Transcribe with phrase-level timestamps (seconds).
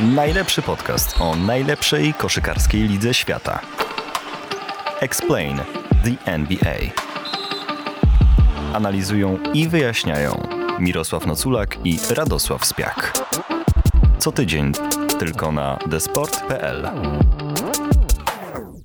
[0.00, 3.60] Najlepszy podcast o najlepszej koszykarskiej lidze świata.
[5.00, 5.56] Explain
[6.04, 6.76] the NBA.
[8.74, 10.48] Analizują i wyjaśniają
[10.78, 13.12] Mirosław Noculak i Radosław Spiak.
[14.18, 14.72] Co tydzień
[15.18, 16.88] tylko na desport.pl.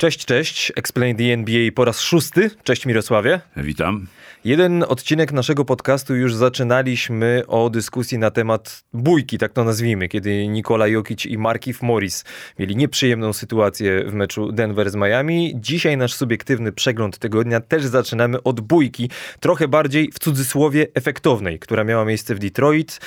[0.03, 0.71] Cześć, cześć.
[0.75, 2.49] Explain the NBA po raz szósty.
[2.63, 3.41] Cześć Mirosławie.
[3.57, 4.07] Witam.
[4.45, 10.47] Jeden odcinek naszego podcastu już zaczynaliśmy o dyskusji na temat bójki, tak to nazwijmy, kiedy
[10.47, 12.23] Nikola Jokic i Markif Morris
[12.59, 15.53] mieli nieprzyjemną sytuację w meczu Denver z Miami.
[15.55, 21.83] Dzisiaj nasz subiektywny przegląd tygodnia też zaczynamy od bójki, trochę bardziej w cudzysłowie efektownej, która
[21.83, 22.99] miała miejsce w Detroit.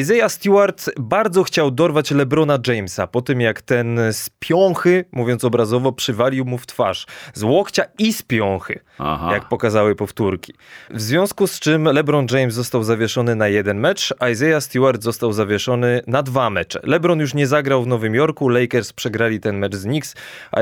[0.00, 5.92] Isaiah Stewart bardzo chciał dorwać LeBrona Jamesa po tym, jak ten z piąchy, mówiąc obrazowo,
[5.92, 7.06] przywalił mu w twarz.
[7.34, 9.30] Z łokcia i z piąchy, Aha.
[9.32, 10.54] jak pokazały powtórki.
[10.90, 16.00] W związku z czym LeBron James został zawieszony na jeden mecz, Isaiah Stewart został zawieszony
[16.06, 16.80] na dwa mecze.
[16.82, 20.14] LeBron już nie zagrał w Nowym Jorku, Lakers przegrali ten mecz z Knicks,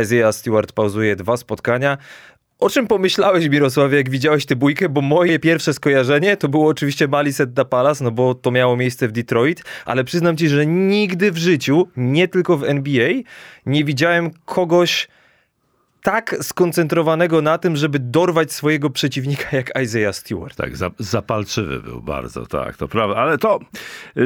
[0.02, 1.98] Isaiah Stewart pauzuje dwa spotkania.
[2.62, 4.88] O czym pomyślałeś, Mirosławie, jak widziałeś tę bójkę?
[4.88, 9.08] Bo moje pierwsze skojarzenie to było oczywiście Malice the Palace, no bo to miało miejsce
[9.08, 13.08] w Detroit, ale przyznam ci, że nigdy w życiu, nie tylko w NBA,
[13.66, 15.08] nie widziałem kogoś
[16.02, 20.56] tak skoncentrowanego na tym, żeby dorwać swojego przeciwnika jak Isaiah Stewart.
[20.56, 23.16] Tak, za, zapalczywy był bardzo, tak, to prawda.
[23.16, 23.60] Ale to,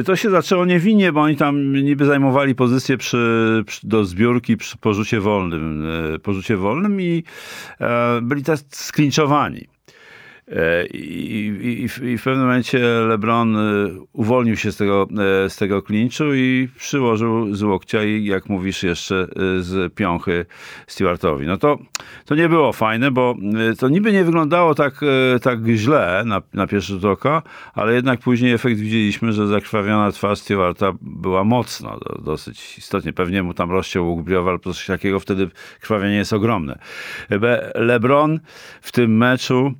[0.05, 4.77] to się zaczęło niewinnie, bo oni tam niby zajmowali pozycję przy, przy, do zbiórki przy
[4.77, 7.23] porzucie wolnym, e, porzucie wolnym i
[7.81, 9.67] e, byli też sklinczowani.
[10.51, 13.61] E, I, i, i, w, pewnym momencie LeBron e,
[14.13, 15.07] uwolnił się z tego,
[15.45, 19.27] e, z tego klinczu i przyłożył z łokcia i jak mówisz jeszcze
[19.59, 20.45] z piąchy
[20.87, 21.47] Stewartowi.
[21.47, 21.77] No to,
[22.25, 23.35] to nie było fajne, bo
[23.79, 25.01] to niby nie wyglądało tak,
[25.41, 27.41] tak źle na, na pierwszy rzut oka,
[27.73, 33.13] ale jednak później efekt widzieliśmy, że zakrwawiona twarz Stewarta była mocno, dosyć istotnie.
[33.13, 35.49] Pewnie mu tam rozciął łuk briowy albo coś takiego, wtedy
[35.81, 36.79] krwawienie jest ogromne.
[37.75, 38.39] LeBron
[38.81, 39.73] w tym meczu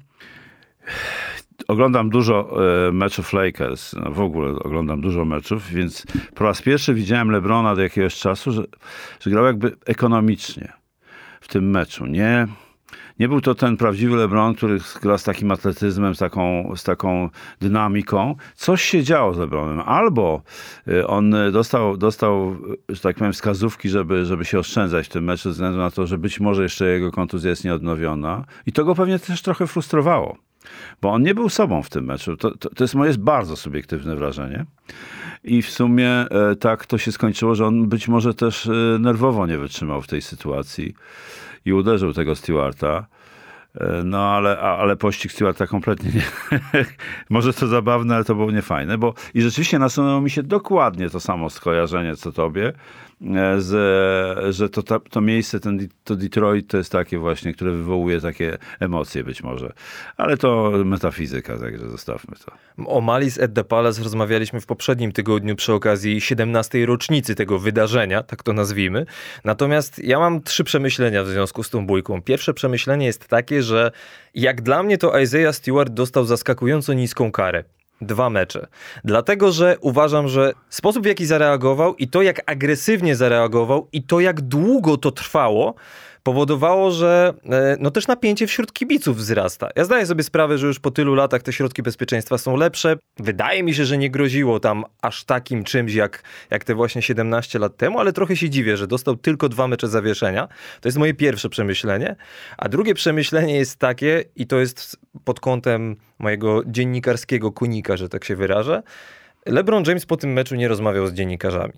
[1.68, 6.06] Oglądam dużo e, meczów Lakers, no w ogóle oglądam dużo meczów, więc
[6.36, 8.64] po raz pierwszy widziałem LeBrona do jakiegoś czasu, że,
[9.20, 10.74] że grał jakby ekonomicznie
[11.42, 12.06] w tym meczu.
[12.06, 12.48] Nie,
[13.20, 17.30] nie był to ten prawdziwy LeBron, który gra z takim atletyzmem, z taką, z taką
[17.62, 18.36] dynamiką.
[18.56, 19.80] Coś się działo z LeBronem.
[19.80, 20.42] Albo
[20.88, 22.58] e, on dostał, dostał,
[22.90, 26.08] że tak powiem, wskazówki, żeby, żeby się oszczędzać w tym meczu, ze względu na to,
[26.08, 28.46] że być może jeszcze jego kontuzja jest nieodnowiona.
[28.66, 30.47] I to go pewnie też trochę frustrowało
[31.02, 32.38] bo on nie był sobą w tym meczu.
[32.38, 34.66] To, to, to jest moje bardzo subiektywne wrażenie.
[35.44, 39.48] I w sumie e, tak to się skończyło, że on być może też e, nerwowo
[39.48, 40.96] nie wytrzymał w tej sytuacji
[41.66, 43.08] i uderzył tego Stewarta.
[43.80, 46.24] E, no ale, ale pościg Stewarta kompletnie nie.
[47.30, 51.20] Może to zabawne, ale to było niefajne, bo i rzeczywiście nasunęło mi się dokładnie to
[51.20, 52.74] samo skojarzenie, co tobie,
[53.22, 57.72] e, z, że to, to, to miejsce, ten, to Detroit to jest takie właśnie, które
[57.72, 59.74] wywołuje takie emocje być może.
[60.18, 62.52] Ale to metafizyka, także zostawmy to.
[62.86, 66.86] O Malice at the Palace rozmawialiśmy w poprzednim tygodniu przy okazji 17.
[66.86, 69.06] rocznicy tego wydarzenia, tak to nazwijmy.
[69.44, 72.22] Natomiast ja mam trzy przemyślenia w związku z tą bójką.
[72.22, 73.92] Pierwsze przemyślenie jest takie, że
[74.34, 77.64] jak dla mnie to Isaiah Stewart dostał zaskakująco niską karę.
[78.02, 78.68] Dwa mecze.
[79.04, 84.20] Dlatego, że uważam, że sposób w jaki zareagował i to jak agresywnie zareagował i to
[84.20, 85.76] jak długo to trwało,
[86.28, 89.70] powodowało, że e, no też napięcie wśród kibiców wzrasta.
[89.76, 92.96] Ja zdaję sobie sprawę, że już po tylu latach te środki bezpieczeństwa są lepsze.
[93.20, 97.60] Wydaje mi się, że nie groziło tam aż takim czymś jak, jak te właśnie 17
[97.60, 100.48] lat temu, ale trochę się dziwię, że dostał tylko dwa mecze zawieszenia.
[100.82, 102.16] To jest moje pierwsze przemyślenie.
[102.58, 108.26] A drugie przemyślenie jest takie, i to jest pod kątem mojego dziennikarskiego kunika, że tak
[108.26, 108.84] się wyrażę.
[109.46, 111.74] LeBron James po tym meczu nie rozmawiał z dziennikarzami.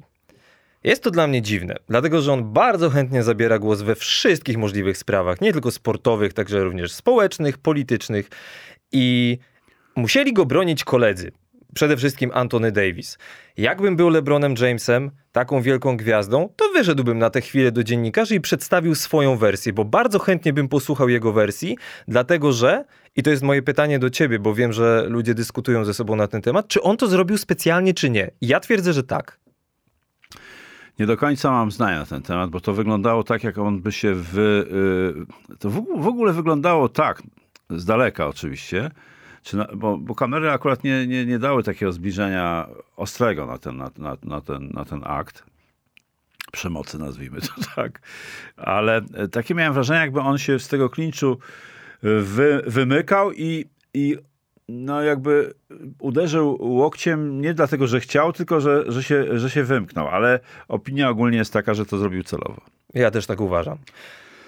[0.83, 4.97] Jest to dla mnie dziwne, dlatego że on bardzo chętnie zabiera głos we wszystkich możliwych
[4.97, 8.29] sprawach, nie tylko sportowych, także również społecznych, politycznych
[8.91, 9.37] i
[9.95, 11.31] musieli go bronić koledzy.
[11.73, 13.17] Przede wszystkim Anthony Davis.
[13.57, 18.41] Jakbym był LeBronem Jamesem, taką wielką gwiazdą, to wyszedłbym na tę chwilę do dziennikarzy i
[18.41, 21.77] przedstawił swoją wersję, bo bardzo chętnie bym posłuchał jego wersji,
[22.07, 25.93] dlatego że, i to jest moje pytanie do ciebie, bo wiem, że ludzie dyskutują ze
[25.93, 28.31] sobą na ten temat, czy on to zrobił specjalnie, czy nie?
[28.41, 29.39] Ja twierdzę, że tak.
[30.99, 33.91] Nie do końca mam zdania na ten temat, bo to wyglądało tak, jak on by
[33.91, 34.65] się wy...
[35.59, 37.23] To w ogóle wyglądało tak,
[37.69, 38.91] z daleka oczywiście,
[39.53, 43.91] na, bo, bo, kamery akurat nie, nie, nie dały takiego zbliżenia ostrego na ten, na,
[43.97, 45.43] na, na, ten, na ten akt
[46.51, 48.01] przemocy, nazwijmy to tak.
[48.57, 51.39] Ale takie miałem wrażenie, jakby on się z tego klinczu
[52.03, 54.17] wy, wymykał i, i
[54.69, 55.53] no jakby
[55.99, 61.09] uderzył łokciem nie dlatego, że chciał, tylko że, że, się, że się wymknął, ale opinia
[61.09, 62.61] ogólnie jest taka, że to zrobił celowo.
[62.93, 63.77] Ja też tak uważam.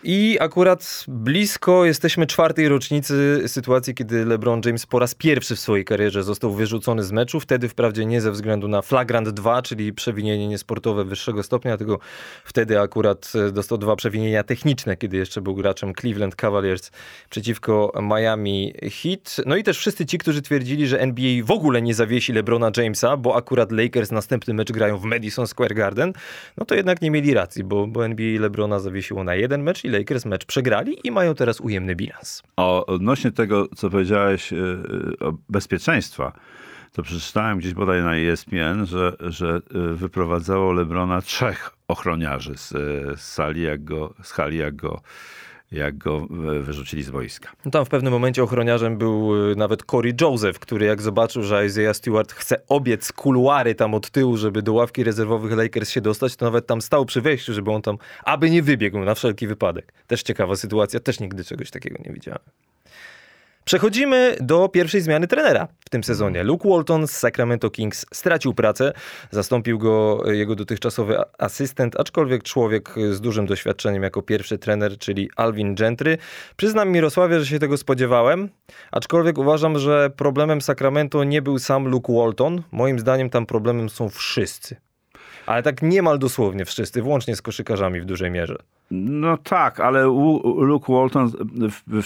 [0.03, 5.85] I akurat blisko jesteśmy czwartej rocznicy sytuacji, kiedy LeBron James po raz pierwszy w swojej
[5.85, 7.39] karierze został wyrzucony z meczu.
[7.39, 11.99] Wtedy wprawdzie nie ze względu na flagrant 2, czyli przewinienie niesportowe wyższego stopnia, tylko
[12.45, 16.91] wtedy akurat dostał dwa przewinienia techniczne, kiedy jeszcze był graczem Cleveland Cavaliers
[17.29, 19.37] przeciwko Miami Heat.
[19.45, 23.17] No i też wszyscy ci, którzy twierdzili, że NBA w ogóle nie zawiesi LeBrona Jamesa,
[23.17, 26.13] bo akurat Lakers następny mecz grają w Madison Square Garden,
[26.57, 29.90] no to jednak nie mieli racji, bo, bo NBA LeBrona zawiesiło na jeden mecz i
[29.91, 32.43] Lakers mecz przegrali i mają teraz ujemny bilans.
[32.57, 36.33] O, odnośnie tego, co powiedziałeś yy, o bezpieczeństwa,
[36.91, 39.61] to przeczytałem gdzieś bodaj na ESPN, że, że
[39.93, 42.69] wyprowadzało Lebrona trzech ochroniarzy z,
[43.19, 45.01] z sali, jak go, z hali, jak go
[45.71, 46.27] jak go
[46.61, 47.51] wyrzucili z wojska.
[47.65, 51.65] No tam w pewnym momencie ochroniarzem był y, nawet Corey Joseph, który jak zobaczył, że
[51.65, 56.35] Isaiah Stewart chce obiec kuluary tam od tyłu, żeby do ławki rezerwowych Lakers się dostać,
[56.35, 59.93] to nawet tam stał przy wejściu, żeby on tam aby nie wybiegł na wszelki wypadek.
[60.07, 62.41] Też ciekawa sytuacja, też nigdy czegoś takiego nie widziałem.
[63.65, 66.43] Przechodzimy do pierwszej zmiany trenera w tym sezonie.
[66.43, 68.93] Luke Walton z Sacramento Kings stracił pracę,
[69.31, 75.75] zastąpił go jego dotychczasowy asystent, aczkolwiek człowiek z dużym doświadczeniem jako pierwszy trener, czyli Alvin
[75.75, 76.17] Gentry.
[76.55, 78.49] Przyznam Mirosławie, że się tego spodziewałem,
[78.91, 82.63] aczkolwiek uważam, że problemem Sacramento nie był sam Luke Walton.
[82.71, 84.75] Moim zdaniem tam problemem są wszyscy.
[85.45, 88.55] Ale tak niemal dosłownie wszyscy, włącznie z koszykarzami w dużej mierze.
[88.91, 90.03] No tak, ale
[90.57, 91.31] Luke Walton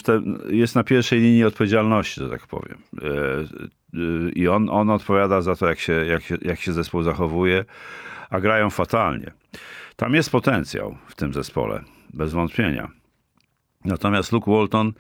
[0.04, 2.78] te, jest na pierwszej linii odpowiedzialności, że tak powiem.
[3.02, 7.04] E, e, I on, on odpowiada za to, jak się, jak, się, jak się zespół
[7.04, 7.66] zachowuje,
[8.30, 9.32] a grają fatalnie.
[9.96, 11.84] Tam jest potencjał w tym zespole,
[12.14, 12.90] bez wątpienia.
[13.86, 14.94] Natomiast Luke Walton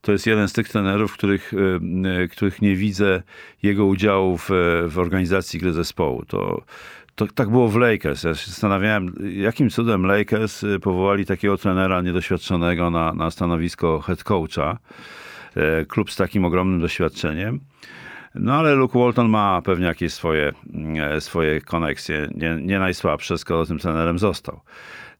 [0.00, 1.52] to jest jeden z tych trenerów, których,
[2.24, 3.22] e, których nie widzę
[3.62, 4.48] jego udziału w,
[4.88, 6.24] w organizacji gry zespołu.
[6.24, 6.62] To
[7.14, 8.22] to tak było w Lakers.
[8.22, 14.24] Ja się zastanawiałem, jakim cudem Lakers y, powołali takiego trenera niedoświadczonego na, na stanowisko head
[14.24, 14.78] coacha.
[15.56, 17.60] E, klub z takim ogromnym doświadczeniem.
[18.34, 20.52] No ale Luke Walton ma pewnie jakieś swoje,
[21.00, 24.60] e, swoje koneksje, nie, nie najsłabsze, skoro tym trenerem został.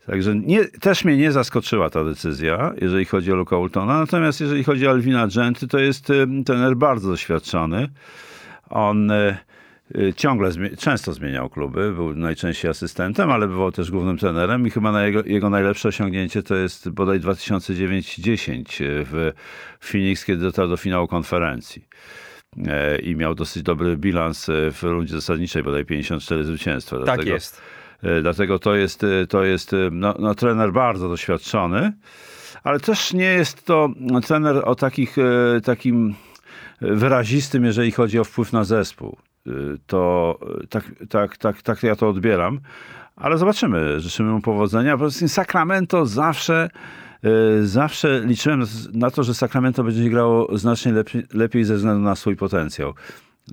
[0.07, 3.99] Także nie, też mnie nie zaskoczyła ta decyzja, jeżeli chodzi o Luke Waltona.
[3.99, 7.89] Natomiast jeżeli chodzi o Alvina Genty, to jest y, trener bardzo doświadczony.
[8.71, 9.37] On y, Y,
[10.17, 15.07] ciągle, często zmieniał kluby, był najczęściej asystentem, ale bywał też głównym trenerem i chyba na
[15.07, 19.33] jego, jego najlepsze osiągnięcie to jest bodaj 2009-10 y, w
[19.81, 21.85] Phoenix, kiedy dotarł do finału konferencji
[22.67, 26.97] e, i miał dosyć dobry bilans y, w rundzie zasadniczej, bodaj 54 zwycięstwa.
[26.97, 27.63] Tak dlatego, jest.
[28.03, 31.93] E, dlatego to jest, to jest no, no, trener bardzo doświadczony,
[32.65, 33.89] ale też nie jest to
[34.27, 35.17] trener o takich,
[35.65, 36.15] takim
[36.81, 39.17] wyrazistym, jeżeli chodzi o wpływ na zespół.
[39.47, 40.39] Y, to
[40.71, 42.61] tak, tak, tak, tak ja to odbieram.
[43.17, 44.01] Ale zobaczymy.
[44.01, 44.93] Życzymy mu powodzenia.
[44.93, 46.69] Po prostu Sacramento zawsze
[47.61, 48.63] y, zawsze liczyłem
[48.93, 52.95] na to, że Sacramento będzie grało znacznie lepiej, lepiej ze względu na swój potencjał.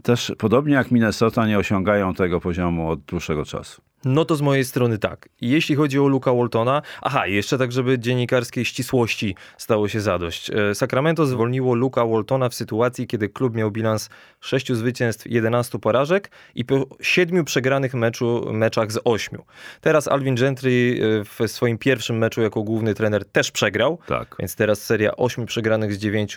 [0.03, 3.88] Też podobnie jak Minnesota nie osiągają tego poziomu od dłuższego czasu.
[4.06, 5.30] No to z mojej strony tak.
[5.42, 10.50] Jeśli chodzi o Luka Waltona, aha, jeszcze tak, żeby dziennikarskiej ścisłości stało się zadość.
[10.50, 14.10] E, Sacramento zwolniło Luka Waltona w sytuacji, kiedy klub miał bilans
[14.42, 19.39] 6 zwycięstw, 11 porażek i po 7 przegranych meczu, meczach z 8.
[19.82, 24.36] Teraz Alvin Gentry e, w swoim pierwszym meczu jako główny trener też przegrał, tak.
[24.39, 26.36] więc teraz seria 8 przegranych z 9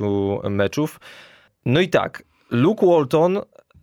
[0.50, 1.00] meczów.
[1.66, 3.40] No i tak, Luke Walton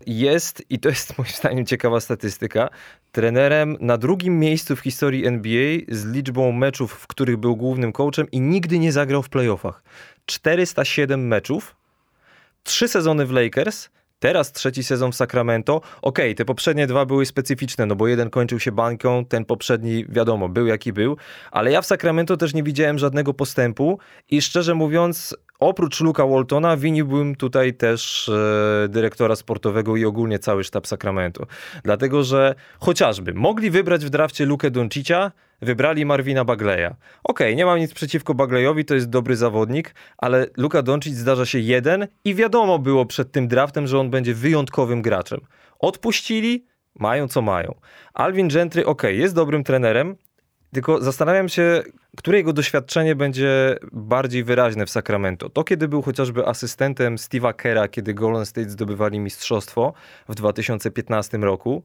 [0.07, 2.69] jest, i to jest moim zdaniem ciekawa statystyka,
[3.11, 8.31] trenerem na drugim miejscu w historii NBA z liczbą meczów, w których był głównym coachem
[8.31, 9.83] i nigdy nie zagrał w playoffach.
[10.25, 11.75] 407 meczów,
[12.63, 13.89] trzy sezony w Lakers,
[14.19, 15.75] Teraz trzeci sezon w Sacramento.
[15.75, 20.05] Okej, okay, te poprzednie dwa były specyficzne, no bo jeden kończył się bańką, ten poprzedni,
[20.09, 21.17] wiadomo, był jaki był,
[21.51, 23.99] ale ja w Sacramento też nie widziałem żadnego postępu
[24.29, 30.63] i szczerze mówiąc, oprócz Luka Waltona winiłbym tutaj też e, dyrektora sportowego i ogólnie cały
[30.63, 31.45] sztab Sacramento.
[31.83, 36.89] Dlatego, że chociażby mogli wybrać w drafcie Lukę Doncicia, wybrali Marvina Bagleya.
[37.23, 41.59] Okay, nie mam nic przeciwko Bagleyowi, to jest dobry zawodnik, ale Luka Doncic zdarza się
[41.59, 45.39] jeden i wiadomo było przed tym draftem, że on będzie wyjątkowym graczem.
[45.79, 47.75] Odpuścili, mają co mają.
[48.13, 50.15] Alvin Gentry, ok, jest dobrym trenerem,
[50.73, 51.83] tylko zastanawiam się,
[52.17, 55.49] które jego doświadczenie będzie bardziej wyraźne w Sacramento.
[55.49, 59.93] To, kiedy był chociażby asystentem Steve'a Kera, kiedy Golden State zdobywali mistrzostwo
[60.29, 61.83] w 2015 roku,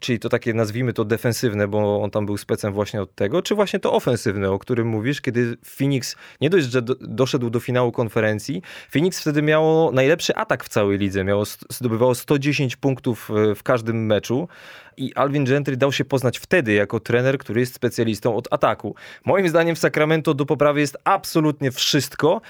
[0.00, 3.54] czyli to takie nazwijmy to defensywne, bo on tam był specem właśnie od tego, czy
[3.54, 7.92] właśnie to ofensywne, o którym mówisz, kiedy Phoenix nie dość, że do, doszedł do finału
[7.92, 8.62] konferencji,
[8.92, 14.06] Phoenix wtedy miało najlepszy atak w całej lidze, miało, zdobywało 110 punktów e, w każdym
[14.06, 14.48] meczu
[14.96, 18.94] i Alvin Gentry dał się poznać wtedy jako trener, który jest specjalistą od ataku.
[19.24, 22.40] Moim zdaniem w Sacramento do poprawy jest absolutnie wszystko,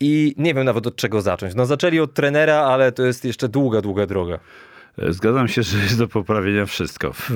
[0.00, 1.54] i nie wiem nawet od czego zacząć.
[1.54, 4.38] No zaczęli od trenera, ale to jest jeszcze długa, długa droga.
[5.08, 7.30] Zgadzam się, że jest do poprawienia wszystko w,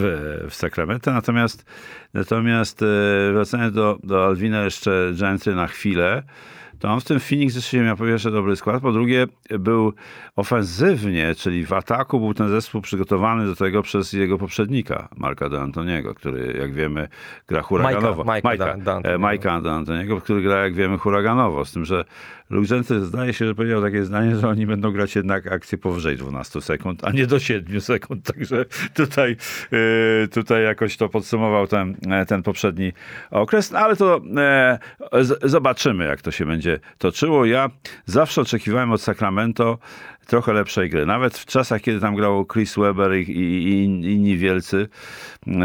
[0.51, 1.65] w Sacramento, natomiast,
[2.15, 2.87] natomiast e,
[3.33, 6.23] wracając do, do Alwina jeszcze Gentry na chwilę,
[6.83, 9.93] to on w tym Phoenix rzeczywiście miał po pierwsze dobry skład, po drugie był
[10.37, 16.15] ofensywnie, czyli w ataku był ten zespół przygotowany do tego przez jego poprzednika, Marka D'Antoniego,
[16.15, 17.09] który jak wiemy
[17.49, 18.25] gra huraganowo.
[18.25, 18.79] Majka, Majka,
[19.19, 22.05] Majka D'Antoniego, który gra jak wiemy huraganowo, z tym, że
[22.53, 26.61] Luke zdaje się, że powiedział takie zdanie, że oni będą grać jednak akcję powyżej 12
[26.61, 28.27] sekund, a nie do 7 sekund.
[28.33, 29.37] Także tutaj,
[30.25, 32.93] e, tutaj jakoś to podsumował ten, e, ten poprzedni
[33.31, 33.71] okres.
[33.71, 34.79] No, ale to e,
[35.43, 37.45] zobaczymy, jak to się będzie toczyło.
[37.45, 37.71] Ja
[38.07, 39.79] zawsze oczekiwałem od Sacramento
[40.33, 41.07] trochę lepszej gry.
[41.07, 44.89] Nawet w czasach, kiedy tam grał Chris Webber i, i, inni wielcy,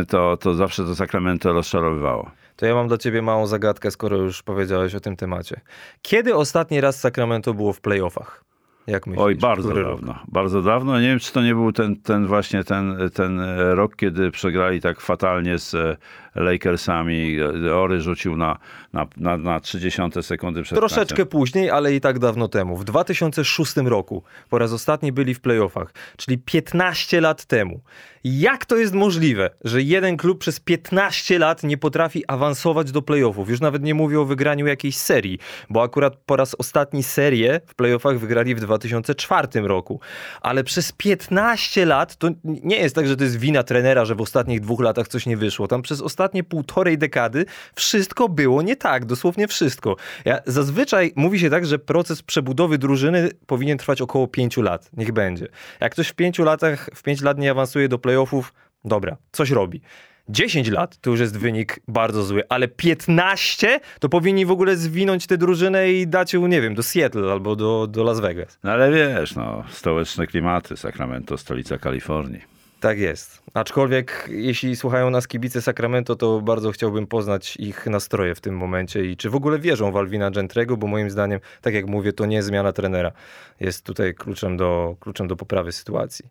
[0.08, 2.32] to, to zawsze to Sacramento rozczarowywało.
[2.56, 5.62] To ja mam dla ciebie małą zagadkę, skoro już powiedziałeś o tym temacie.
[6.02, 8.44] Kiedy ostatni raz Sacramento było w playoffach?
[8.88, 9.26] Jak myślisz?
[9.26, 10.14] Oj, bardzo dawno.
[10.14, 10.22] Rok?
[10.28, 11.00] Bardzo dawno.
[11.00, 15.02] Nie wiem, czy to nie był ten, ten właśnie ten, ten rok, kiedy przegrali tak
[15.02, 16.00] fatalnie z
[16.38, 17.38] Lakersami.
[17.74, 18.58] Ory rzucił na,
[18.94, 21.28] na, na, na 30 sekundy przed Troszeczkę końcem.
[21.28, 22.78] później, ale i tak dawno temu.
[22.78, 27.82] W 2006 roku po raz ostatni byli w playoffach, czyli 15 lat temu.
[28.24, 33.50] Jak to jest możliwe, że jeden klub przez 15 lat nie potrafi awansować do playoffów?
[33.50, 35.40] Już nawet nie mówię o wygraniu jakiejś serii,
[35.70, 40.00] bo akurat po raz ostatni serię w playoffach wygrali w 2004 roku.
[40.42, 44.22] Ale przez 15 lat to nie jest tak, że to jest wina trenera, że w
[44.22, 45.68] ostatnich dwóch latach coś nie wyszło.
[45.68, 49.96] Tam przez ostatnie półtorej dekady wszystko było nie tak, dosłownie wszystko.
[50.26, 54.90] Ja, zazwyczaj mówi się tak, że proces przebudowy drużyny powinien trwać około 5 lat.
[54.98, 55.48] Niech będzie.
[55.80, 58.54] Jak ktoś w 5 latach, w 5 lat nie awansuje do playoffów,
[58.86, 59.82] dobra, coś robi.
[60.30, 65.28] 10 lat to już jest wynik bardzo zły, ale 15 to powinni w ogóle zwinąć
[65.28, 68.60] tę drużynę i dać ją, nie wiem, do Seattle albo do, do Las Vegas.
[68.64, 72.57] No ale wiesz, no, stołeczne klimaty, Sacramento, stolica Kalifornii.
[72.80, 73.44] Tak jest.
[73.54, 79.06] Aczkolwiek, jeśli słuchają nas kibice Sacramento, to bardzo chciałbym poznać ich nastroje w tym momencie
[79.06, 82.26] i czy w ogóle wierzą w Alvina Gentrego, bo moim zdaniem, tak jak mówię, to
[82.26, 83.12] nie zmiana trenera.
[83.60, 86.26] Jest tutaj kluczem do, kluczem do poprawy sytuacji.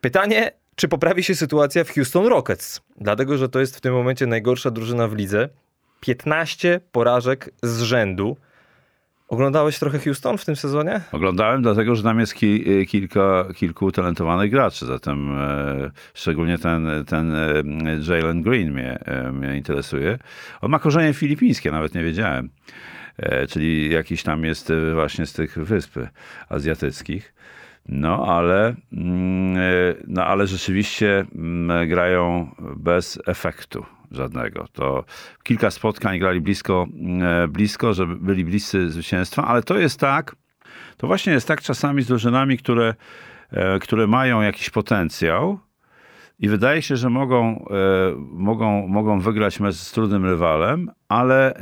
[0.00, 2.80] Pytanie, czy poprawi się sytuacja w Houston Rockets?
[2.96, 5.48] Dlatego, że to jest w tym momencie najgorsza drużyna w lidze.
[6.00, 8.36] 15 porażek z rzędu.
[9.32, 11.00] Oglądałeś trochę Houston w tym sezonie?
[11.12, 16.88] Oglądałem, dlatego że tam jest ki e, kilka, kilku talentowanych graczy, zatem e, szczególnie ten,
[17.06, 17.62] ten e,
[18.08, 20.18] Jalen Green mnie, e, mnie interesuje.
[20.60, 22.48] On ma korzenie filipińskie, nawet nie wiedziałem.
[23.16, 25.98] E, czyli jakiś tam jest e, właśnie z tych wysp
[26.48, 27.34] azjatyckich.
[27.88, 29.56] No ale, mm,
[30.06, 34.66] no, ale rzeczywiście mm, grają bez efektu żadnego.
[34.72, 35.04] To
[35.42, 40.36] kilka spotkań grali blisko, mm, e, blisko, żeby byli bliscy zwycięstwa, ale to jest tak,
[40.96, 42.94] to właśnie jest tak czasami z drużynami, które,
[43.50, 45.58] e, które mają jakiś potencjał
[46.38, 47.66] i wydaje się, że mogą,
[48.32, 51.54] mogą, mogą wygrać mecz z trudnym rywalem, ale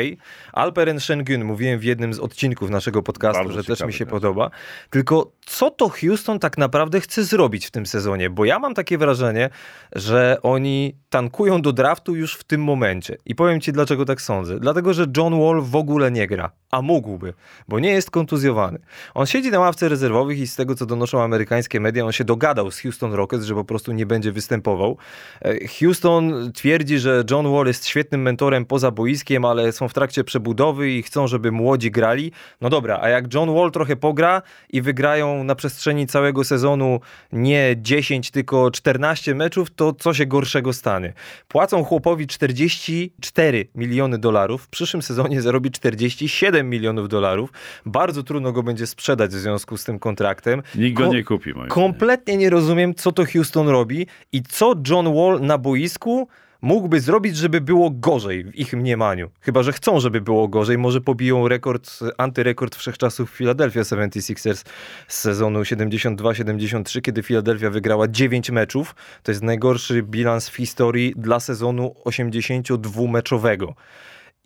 [0.52, 4.50] Alperen Schengen, mówiłem w jednym z odcinków naszego podcastu, bardzo że też mi się podoba,
[4.90, 8.30] tylko co to Houston tak naprawdę chce zrobić w tym sezonie?
[8.30, 9.50] Bo ja mam takie wrażenie,
[9.92, 13.16] że oni tankują do draftu już w tym momencie.
[13.26, 14.60] I powiem ci, dlaczego tak sądzę.
[14.60, 17.34] Dlatego, że John Wall w ogóle nie gra, a mógłby,
[17.68, 18.78] bo nie jest kontuzjowany.
[19.14, 22.70] On siedzi na ławce rezerwowych i z tego, co donoszą amerykańskie media, on się dogadał
[22.70, 24.96] z Houston Rockets, że po prostu nie będzie występował.
[25.42, 30.24] E, Houston twierdzi, że John Wall jest świetnym mentorem poza boiskiem, ale są w trakcie
[30.24, 32.32] przebudowy i chcą, żeby młodzi grali.
[32.60, 37.00] No dobra, a jak John Wall trochę pogra i wygrają na przestrzeni całego sezonu
[37.32, 41.12] nie 10, tylko 14 meczów, to co się gorszego stanie?
[41.48, 47.52] Płacą chłopowi 44 miliony dolarów, w przyszłym sezonie zarobi 47 milionów dolarów.
[47.86, 50.62] Bardzo trudno go będzie sprzedać w związku z tym kontraktem.
[50.74, 51.52] Nikt go Ko nie kupi.
[51.68, 56.28] Kompletnie nie rozumiem, co to Houston robi i co John Wall na boisku
[56.62, 59.30] mógłby zrobić, żeby było gorzej w ich mniemaniu?
[59.40, 60.78] Chyba, że chcą, żeby było gorzej.
[60.78, 64.64] Może pobiją rekord, antyrekord wszechczasów Philadelphia 76ers
[65.08, 68.94] z sezonu 72-73, kiedy Philadelphia wygrała 9 meczów.
[69.22, 73.72] To jest najgorszy bilans w historii dla sezonu 82-meczowego.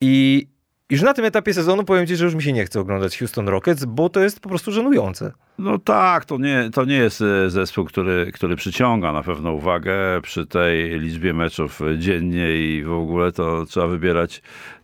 [0.00, 0.46] I
[0.92, 3.48] już na tym etapie sezonu powiem ci, że już mi się nie chce oglądać Houston
[3.48, 5.32] Rockets, bo to jest po prostu żenujące.
[5.58, 9.94] No tak, to nie, to nie jest e, zespół, który, który przyciąga na pewno uwagę
[10.22, 14.42] przy tej liczbie meczów dziennie i w ogóle to trzeba wybierać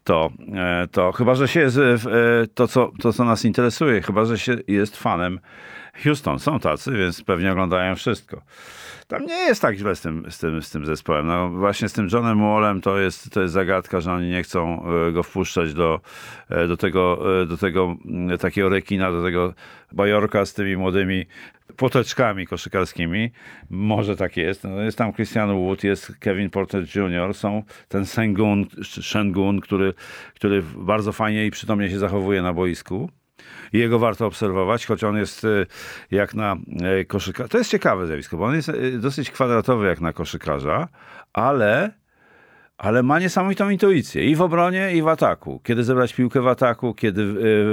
[0.09, 1.99] to, e, to chyba, że się jest e,
[2.55, 5.41] to co, to, co nas interesuje, chyba, że się jest fanem
[6.05, 6.39] Houston.
[6.39, 8.43] Są tacy, więc pewnie oglądają wszystko.
[9.07, 11.27] Tam nie jest tak źle z tym, z tym, z tym zespołem.
[11.27, 14.85] No właśnie z tym Johnem Wallem to jest, to jest zagadka, że oni nie chcą
[15.09, 16.01] e, go wpuszczać do,
[16.69, 17.97] do tego, do tego
[18.41, 19.55] takiego rekina, do tego
[19.93, 21.27] bajorka z tymi młodymi
[21.79, 23.31] poteczkami koszykarskimi.
[23.71, 24.65] Może tak jest.
[24.65, 29.95] No jest tam Christian Wood, jest Kevin Porter Jr., są ten Sengun, Shengun, który,
[30.35, 33.11] który bardzo fajnie i przytomnie się zachowuje na boisku
[33.73, 35.67] jego warto obserwować, choć on jest y,
[36.11, 36.57] jak na
[37.01, 37.49] y, koszykarza.
[37.49, 40.89] To jest ciekawe zjawisko, bo on jest y, dosyć kwadratowy jak na koszykarza,
[41.33, 41.91] ale
[42.79, 45.61] ale ma niesamowitą intuicję i w obronie, i w ataku.
[45.65, 47.25] Kiedy zebrać piłkę w ataku, kiedy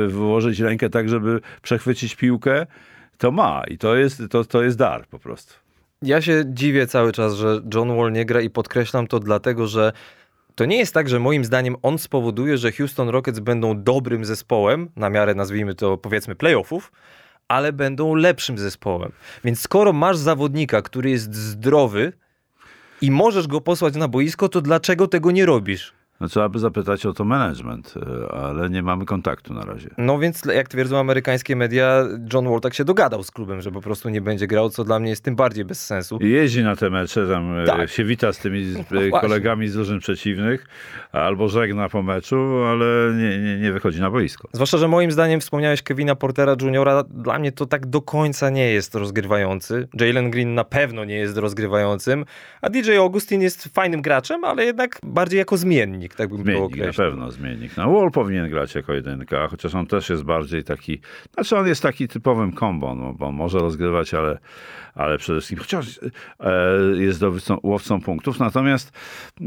[0.08, 2.66] wyłożyć rękę tak, żeby przechwycić piłkę,
[3.18, 5.54] to ma i to jest, to, to jest dar po prostu.
[6.02, 9.92] Ja się dziwię cały czas, że John Wall nie gra i podkreślam to dlatego, że
[10.56, 14.90] to nie jest tak, że moim zdaniem on spowoduje, że Houston Rockets będą dobrym zespołem,
[14.96, 16.92] na miarę nazwijmy to powiedzmy playoffów,
[17.48, 19.12] ale będą lepszym zespołem.
[19.44, 22.14] Więc skoro masz zawodnika, który jest zdrowy
[23.02, 25.94] i możesz go posłać na boisko, to dlaczego tego nie robisz?
[26.22, 29.90] No, trzeba by zapytać o to management, e, ale nie mamy kontaktu na razie.
[29.98, 32.04] No więc, jak twierdzą amerykańskie media,
[32.34, 35.00] John Wall tak się dogadał z klubem, że po prostu nie będzie grał, co dla
[35.00, 36.20] mnie jest tym bardziej bez sensu.
[36.22, 37.90] Jeździ na te mecze, tam e, tak.
[37.90, 38.66] się wita z tymi
[39.12, 40.68] no kolegami z drużyn przeciwnych,
[41.12, 44.48] albo żegna po meczu, ale nie, nie, nie wychodzi na boisko.
[44.54, 48.70] Zwłaszcza, że moim zdaniem wspomniałeś Kevina Portera Juniora, dla mnie to tak do końca nie
[48.70, 49.88] jest rozgrywający.
[49.94, 52.26] Jalen Green na pewno nie jest rozgrywającym,
[52.62, 56.78] a DJ Augustin jest fajnym graczem, ale jednak bardziej jako zmiennik zmiennik, tak bym zmiennik,
[56.78, 57.78] to na pewno zmiennik.
[57.78, 61.00] No Wall powinien grać jako jedynka, chociaż on też jest bardziej taki,
[61.34, 64.38] znaczy on jest taki typowym kombo, no, bo może rozgrywać, ale,
[64.96, 66.00] ale przede wszystkim, chociaż
[66.40, 66.52] e,
[66.98, 68.92] jest zdobywcą, łowcą punktów, natomiast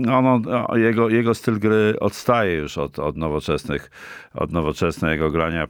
[0.09, 0.41] ono,
[0.77, 3.91] jego, jego styl gry odstaje już od, od nowoczesnych,
[4.35, 5.67] od nowoczesnego grania e,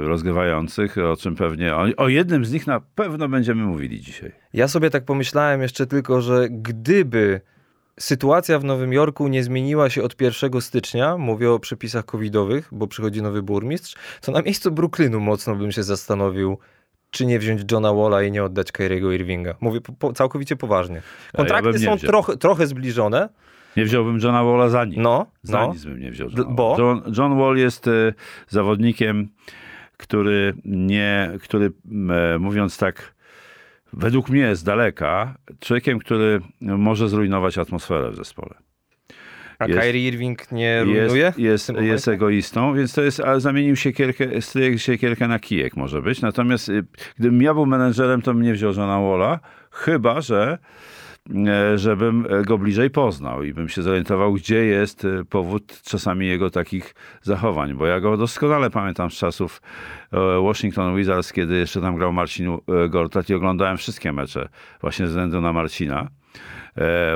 [0.00, 4.32] rozgrywających, o czym pewnie, o, o jednym z nich na pewno będziemy mówili dzisiaj.
[4.52, 7.40] Ja sobie tak pomyślałem jeszcze tylko, że gdyby
[8.00, 12.86] sytuacja w Nowym Jorku nie zmieniła się od 1 stycznia, mówię o przepisach covidowych, bo
[12.86, 16.58] przychodzi nowy burmistrz, to na miejscu Brooklynu mocno bym się zastanowił,
[17.10, 19.54] czy nie wziąć Johna Walla i nie oddać Kyriego Irvinga.
[19.60, 21.02] Mówię po, po, całkowicie poważnie.
[21.36, 23.28] Kontrakty ja są trochę, trochę zbliżone.
[23.76, 24.98] Nie wziąłbym Johna Walla za nic.
[24.98, 25.72] No, za no.
[25.72, 26.28] nic bym nie wziął.
[26.48, 26.76] Bo?
[26.78, 28.14] John, John Wall jest y,
[28.48, 29.28] zawodnikiem,
[29.96, 33.15] który nie, który y, mówiąc tak
[33.92, 38.54] według mnie z daleka człowiekiem, który może zrujnować atmosferę w zespole.
[39.58, 41.22] A jest, Kyrie Irving nie rujnuje?
[41.22, 44.24] Jest, jest, jest egoistą, więc to jest, a zamienił się kierkę,
[44.76, 46.20] się kierkę na kijek może być.
[46.20, 46.84] Natomiast y,
[47.18, 50.58] gdybym ja był menedżerem, to bym nie wziął Johna Walla, chyba, że
[51.74, 56.94] żebym go bliżej poznał i bym się zorientował, gdzie jest e, powód czasami jego takich
[57.22, 59.62] zachowań, bo ja go doskonale pamiętam z czasów
[60.12, 62.58] e, Washington Wizards, kiedy jeszcze tam grał Marcin
[62.88, 64.48] Gortat i oglądałem wszystkie mecze
[64.80, 66.08] właśnie ze względu na Marcina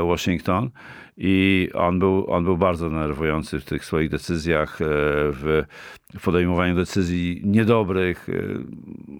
[0.06, 0.70] Washington
[1.16, 4.78] i on był, on był bardzo denerwujący w tych swoich decyzjach,
[6.14, 8.26] w podejmowaniu decyzji niedobrych.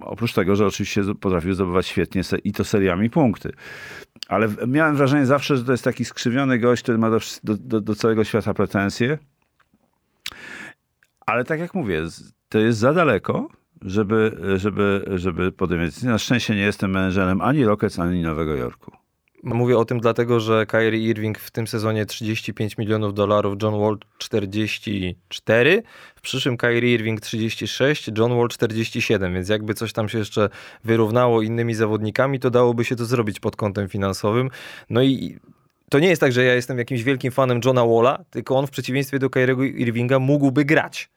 [0.00, 3.52] Oprócz tego, że oczywiście potrafił zdobywać świetnie i to seriami punkty.
[4.28, 7.94] Ale miałem wrażenie zawsze, że to jest taki skrzywiony gość, który ma do, do, do
[7.94, 9.18] całego świata pretensje.
[11.26, 12.02] Ale tak jak mówię,
[12.48, 13.48] to jest za daleko,
[13.82, 16.10] żeby, żeby, żeby decyzję.
[16.10, 18.99] Na szczęście nie jestem menedżerem ani Rockets, ani Nowego Jorku.
[19.42, 23.98] Mówię o tym dlatego, że Kyrie Irving w tym sezonie 35 milionów dolarów, John Wall
[24.18, 25.82] 44,
[26.16, 30.48] w przyszłym Kyrie Irving 36, John Wall 47, więc jakby coś tam się jeszcze
[30.84, 34.50] wyrównało innymi zawodnikami, to dałoby się to zrobić pod kątem finansowym.
[34.90, 35.38] No i
[35.90, 38.70] to nie jest tak, że ja jestem jakimś wielkim fanem Johna Walla, tylko on w
[38.70, 41.10] przeciwieństwie do Kyriego Irvinga mógłby grać.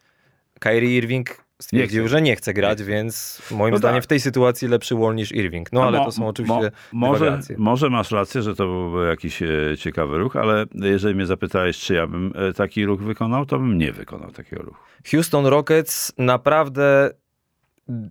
[0.60, 4.04] Kyrie Irving stwierdził, że nie chce grać, nie więc moim no zdaniem tak.
[4.04, 5.72] w tej sytuacji lepszy Wall niż Irving.
[5.72, 9.42] No, no ale to są oczywiście mo, może, może masz rację, że to byłby jakiś
[9.42, 9.48] e,
[9.78, 13.78] ciekawy ruch, ale jeżeli mnie zapytałeś, czy ja bym e, taki ruch wykonał, to bym
[13.78, 14.80] nie wykonał takiego ruchu.
[15.12, 17.10] Houston Rockets naprawdę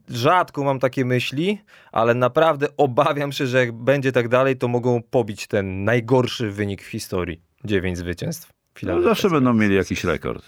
[0.08, 1.58] rzadko mam takie myśli,
[1.92, 6.82] ale naprawdę obawiam się, że jak będzie tak dalej, to mogą pobić ten najgorszy wynik
[6.82, 7.40] w historii.
[7.64, 8.52] 9 zwycięstw.
[8.82, 10.44] No, zawsze będą mieli jakiś rekord.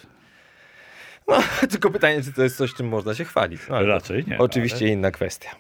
[1.28, 3.60] No, tylko pytanie, czy to jest coś, czym można się chwalić.
[3.68, 4.38] No, Raczej nie.
[4.38, 4.88] Oczywiście ale...
[4.88, 5.50] inna kwestia.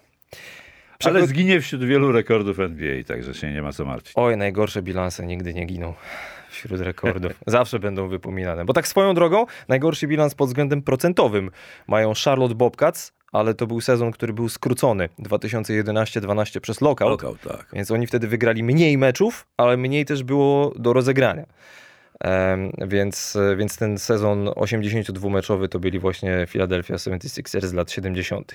[1.04, 4.12] Ale zginie wśród wielu rekordów NBA, także się nie ma co martwić.
[4.16, 5.94] Oj, najgorsze bilanse nigdy nie giną
[6.50, 7.32] wśród rekordów.
[7.46, 8.64] Zawsze będą wypominane.
[8.64, 11.50] Bo tak swoją drogą, najgorszy bilans pod względem procentowym
[11.86, 17.10] mają Charlotte Bobcats, ale to był sezon, który był skrócony 2011-12 przez lockout.
[17.10, 17.66] Lockout, tak.
[17.72, 21.44] Więc oni wtedy wygrali mniej meczów, ale mniej też było do rozegrania.
[22.88, 28.54] Więc, więc ten sezon 82-meczowy to byli właśnie Philadelphia 76ers z lat 70.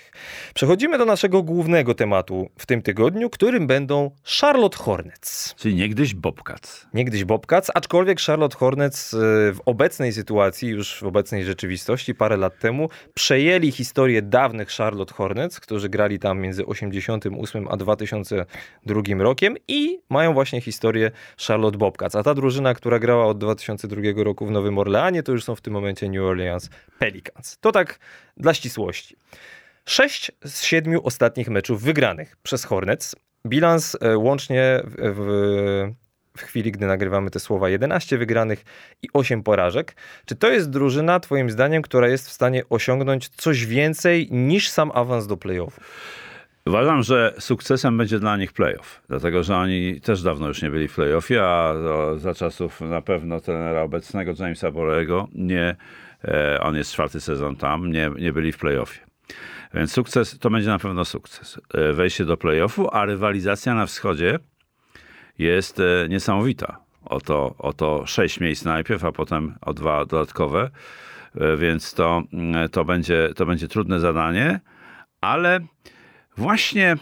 [0.53, 5.55] Przechodzimy do naszego głównego tematu w tym tygodniu, którym będą Charlotte Hornets.
[5.55, 6.87] Czyli niegdyś Bobcats.
[6.93, 9.17] Niegdyś Bobcats, aczkolwiek Charlotte Hornets e,
[9.53, 15.59] w obecnej sytuacji, już w obecnej rzeczywistości, parę lat temu, przejęli historię dawnych Charlotte Hornets,
[15.59, 21.11] którzy grali tam między 88 a 2002 rokiem i mają właśnie historię
[21.47, 22.15] Charlotte Bobcats.
[22.15, 25.61] A ta drużyna, która grała od 2002 roku w Nowym Orleanie, to już są w
[25.61, 27.57] tym momencie New Orleans Pelicans.
[27.61, 27.99] To tak
[28.37, 29.15] dla ścisłości.
[29.85, 33.15] Sześć z siedmiu ostatnich meczów wygranych przez Hornets.
[33.47, 35.93] Bilans e, łącznie w,
[36.37, 38.63] w chwili, gdy nagrywamy te słowa, 11 wygranych
[39.01, 39.95] i 8 porażek.
[40.25, 44.91] Czy to jest drużyna, Twoim zdaniem, która jest w stanie osiągnąć coś więcej niż sam
[44.93, 45.83] awans do playoffów?
[46.69, 50.87] Uważam, że sukcesem będzie dla nich playoff, dlatego że oni też dawno już nie byli
[50.87, 51.73] w playoffie, a
[52.17, 55.75] za czasów na pewno trenera obecnego Jamesa Borego nie,
[56.23, 58.99] e, on jest czwarty sezon tam, nie, nie byli w playoffie.
[59.73, 61.59] Więc sukces to będzie na pewno sukces.
[61.73, 64.39] E, wejście do playoffu, a rywalizacja na wschodzie
[65.39, 66.79] jest e, niesamowita.
[67.05, 70.69] Oto, oto sześć miejsc najpierw, a potem o dwa dodatkowe,
[71.57, 72.23] więc to,
[72.71, 74.59] to, będzie, to będzie trudne zadanie,
[75.21, 75.59] ale
[76.39, 76.95] Właśnie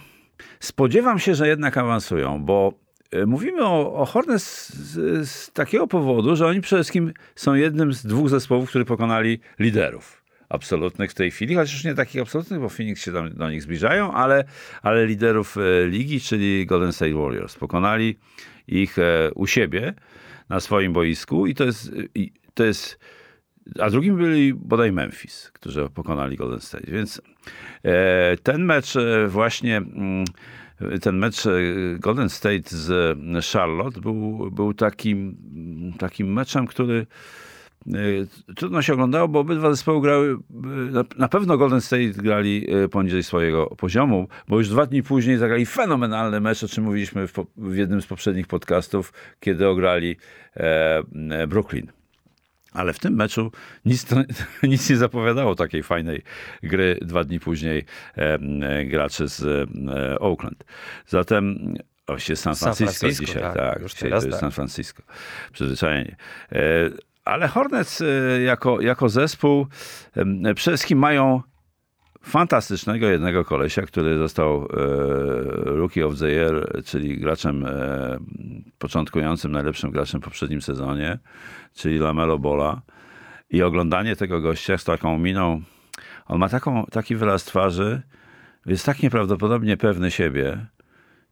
[0.60, 2.73] spodziewam się, że jednak awansują, bo
[3.12, 7.93] e, mówimy o, o Hornets z, z, takiego powodu, że oni przede wszystkim są jednym
[7.93, 12.69] z dwóch zespołów, którzy pokonali liderów absolutnych w tej chwili, chociaż nie takich absolutnych, bo
[12.69, 14.43] Phoenix się tam do nich zbliżają, ale,
[14.82, 17.56] ale liderów e, ligi, czyli Golden State Warriors.
[17.56, 18.17] Pokonali
[18.67, 19.93] ich e, u siebie
[20.50, 21.91] na swoim boisku i to jest,
[22.54, 23.00] to jest
[23.80, 26.91] a drugim byli bodaj Memphis, którzy pokonali Golden State.
[26.91, 27.21] Więc
[27.84, 30.25] e, ten mecz e, właśnie, mm,
[31.01, 31.51] ten mecz e,
[31.99, 35.38] Golden State z Charlotte był, był takim,
[35.99, 37.06] takim meczem, który
[38.56, 40.38] trudno się oglądało, bo obydwa zespoły grały,
[41.17, 46.41] na pewno Golden State grali poniżej swojego poziomu, bo już dwa dni później zagrali fenomenalny
[46.41, 50.15] mecz, o czym mówiliśmy w, w jednym z poprzednich podcastów, kiedy ograli
[51.47, 51.96] Brooklyn.
[52.78, 53.52] Ale w tym meczu
[53.86, 54.06] nic,
[54.63, 56.22] nic nie zapowiadało takiej fajnej
[56.63, 57.86] gry dwa dni później
[58.86, 60.63] graczy z e, Oakland.
[61.08, 61.74] Zatem
[62.08, 64.40] Oście San Francisco, San Francisco dzisiaj, tak, tak już dzisiaj to jest tak.
[64.40, 65.04] San Francisco.
[65.54, 66.16] Przyzwyczajenie.
[66.52, 66.60] E,
[67.26, 68.06] ale Hornets e,
[68.42, 69.68] jako, jako zespół
[70.56, 71.42] przede wszystkim mają
[72.28, 74.68] fantastycznego jednego kolesia, który został e,
[75.63, 78.18] Rookie of the Year, czyli graczem e,
[78.78, 81.20] początkującym, najlepszym graczem w poprzednim sezonie,
[81.74, 82.82] czyli Lamelo Bola.
[83.50, 85.62] I oglądanie tego gościa z taką miną,
[86.26, 88.02] on ma taką, taki wyraz twarzy,
[88.66, 90.66] jest tak nieprawdopodobnie pewny siebie,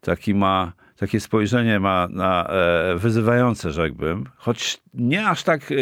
[0.01, 5.75] taki ma takie spojrzenie ma na e, wyzywające, rzekłbym, choć nie aż tak, e,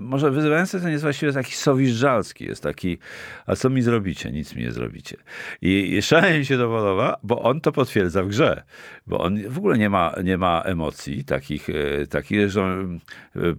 [0.00, 2.98] może wyzywające to nie jest właściwie taki sowiżdżalski, jest taki,
[3.46, 4.32] a co mi zrobicie?
[4.32, 5.16] Nic mi nie zrobicie.
[5.62, 8.62] I, i szalenie mi się to podoba, bo on to potwierdza w grze,
[9.06, 13.00] bo on w ogóle nie ma, nie ma emocji takich, e, takich że on,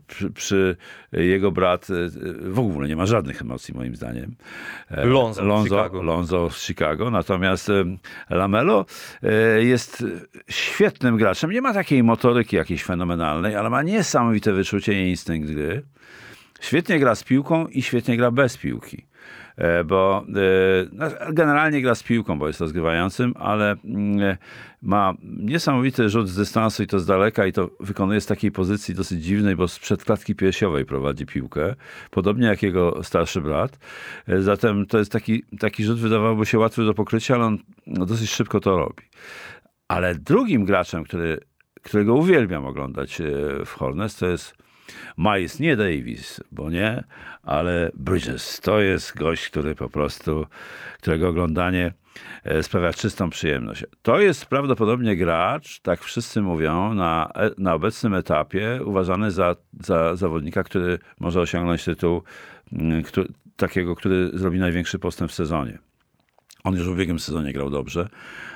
[0.07, 0.75] przy, przy,
[1.11, 1.87] jego brat
[2.41, 4.35] w ogóle nie ma żadnych emocji moim zdaniem.
[4.89, 7.71] Lonzo, Lonzo, Lonzo z Chicago, natomiast
[8.29, 8.85] Lamelo
[9.59, 10.05] jest
[10.49, 11.51] świetny świetnym graczem.
[11.51, 15.83] Nie ma takiej motoryki jakiejś fenomenalnej, ale ma niesamowite wyczucie i instynkt gry.
[16.59, 19.05] Świetnie gra z piłką i świetnie gra bez piłki.
[19.57, 20.31] E, bo e,
[20.91, 24.37] no, generalnie gra z piłką, bo jest rozgrywającym, ale mm,
[24.81, 28.95] ma niesamowity rzut z dystansu i to z daleka i to wykonuje z takiej pozycji
[28.95, 31.75] dosyć dziwnej, bo z przedklatki piersiowej prowadzi piłkę,
[32.11, 33.79] podobnie jak jego starszy brat.
[34.27, 37.57] E, zatem to jest taki, taki rzut wydawałoby się łatwy do pokrycia, ale on
[37.87, 39.03] dosyć szybko to robi.
[39.87, 41.39] Ale drugim graczem, który,
[41.81, 43.25] którego uwielbiam oglądać e,
[43.65, 44.64] w Hornets, to jest
[45.17, 47.03] Miles, nie Davis, bo nie,
[47.43, 48.61] ale Bridges.
[48.61, 50.45] To jest gość, który po prostu,
[51.01, 51.93] którego oglądanie
[52.43, 53.85] e, sprawia czystą przyjemność.
[54.01, 60.15] To jest prawdopodobnie gracz, tak wszyscy mówią, na, e, na obecnym etapie uważany za, za
[60.15, 62.21] zawodnika, który może osiągnąć tytuł
[62.73, 65.79] mm, który, takiego, który zrobi największy postęp w sezonie.
[66.63, 68.09] On już w ubiegłym sezonie grał dobrze,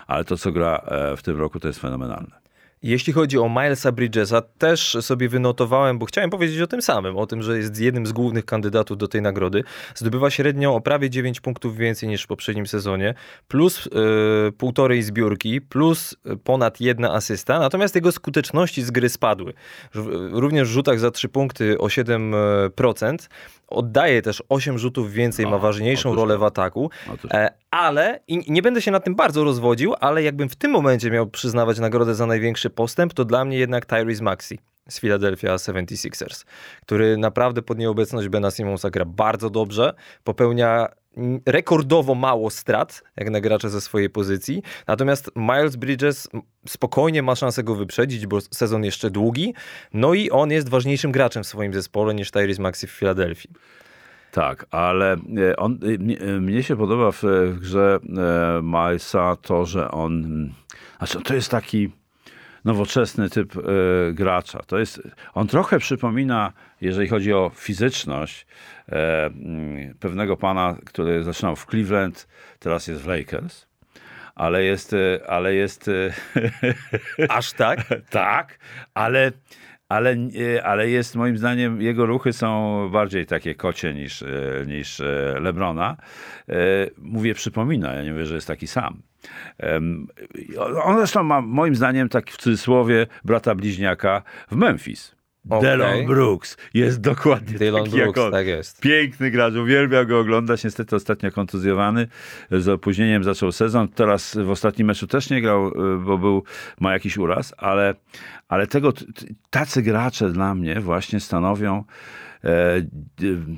[0.08, 2.39] ale to, co gra e, w tym roku, to jest fenomenalne.
[2.84, 7.28] Jeśli chodzi o Milesa Bridgesa, też sobie wynotowałem, bo chciałem powiedzieć o tym samym, o
[7.28, 9.64] tym, że jest jednym z głównych kandydatów do tej nagrody.
[9.96, 13.14] Zdobywa średnio o prawie 9 punktów więcej niż w poprzednim sezonie,
[13.48, 19.54] plus yy, półtorej zbiórki, plus ponad jedna asysta, natomiast jego skuteczności z gry spadły.
[20.32, 23.18] Również w rzutach za 3 punkty o 7%.
[23.68, 26.90] Oddaje też 8 rzutów więcej, ma ważniejszą rolę w ataku,
[27.32, 31.12] e, ale i nie będę się na tym bardzo rozwodził, ale jakbym w tym momencie
[31.12, 36.46] miał przyznawać nagrodę za największy postęp, to dla mnie jednak Tyrese Maxi z Philadelphia 76ers,
[36.82, 40.88] który naprawdę pod nieobecność Bena Simonsa gra bardzo dobrze, popełnia
[41.46, 44.62] rekordowo mało strat, jak na ze swojej pozycji.
[44.88, 46.28] Natomiast Miles Bridges
[46.68, 49.54] spokojnie ma szansę go wyprzedzić, bo sezon jeszcze długi.
[49.94, 53.50] No i on jest ważniejszym graczem w swoim zespole niż Tyrese Maxi w Filadelfii.
[54.32, 57.24] Tak, ale e, on, e, mnie, e, mnie się podoba w
[57.60, 58.00] grze
[58.64, 60.50] Milesa to, że on.
[60.98, 61.92] Znaczy, to jest taki
[62.66, 63.62] nowoczesny typ y,
[64.14, 64.60] gracza.
[64.60, 65.02] To jest,
[65.34, 68.46] on trochę przypomina, jeżeli chodzi o fizyczność,
[68.90, 72.28] y, y, pewnego pana, który zaczynał w Cleveland,
[72.60, 73.70] teraz jest w Lakers.
[74.36, 74.96] Ale jest,
[75.28, 75.90] ale jest.
[77.30, 77.80] Aż tak?
[78.10, 78.60] tak,
[78.94, 79.32] ale
[79.90, 80.16] ale,
[80.64, 84.24] ale jest moim zdaniem, jego ruchy są bardziej takie kocie niż,
[84.68, 85.02] niż
[85.42, 85.98] Lebrona.
[86.98, 89.02] Mówię, przypomina, ja nie mówię, że jest taki sam.
[90.84, 95.20] On zresztą ma, moim zdaniem, tak w cudzysłowie, brata bliźniaka w Memphis.
[95.50, 95.62] Okay.
[95.62, 98.32] Delon Brooks jest dokładnie Dylan taki Brooks, jak on.
[98.32, 98.82] tak jest.
[98.82, 100.64] Piękny gracz, uwielbia go oglądać.
[100.64, 102.08] Niestety ostatnio kontuzjowany,
[102.52, 103.88] z opóźnieniem zaczął sezon.
[103.88, 106.44] Teraz w ostatnim meczu też nie grał, y, bo był,
[106.80, 107.96] ma jakiś uraz, ale,
[108.50, 108.94] ale tego,
[109.50, 111.84] tacy gracze dla mnie właśnie stanowią
[112.44, 112.82] E,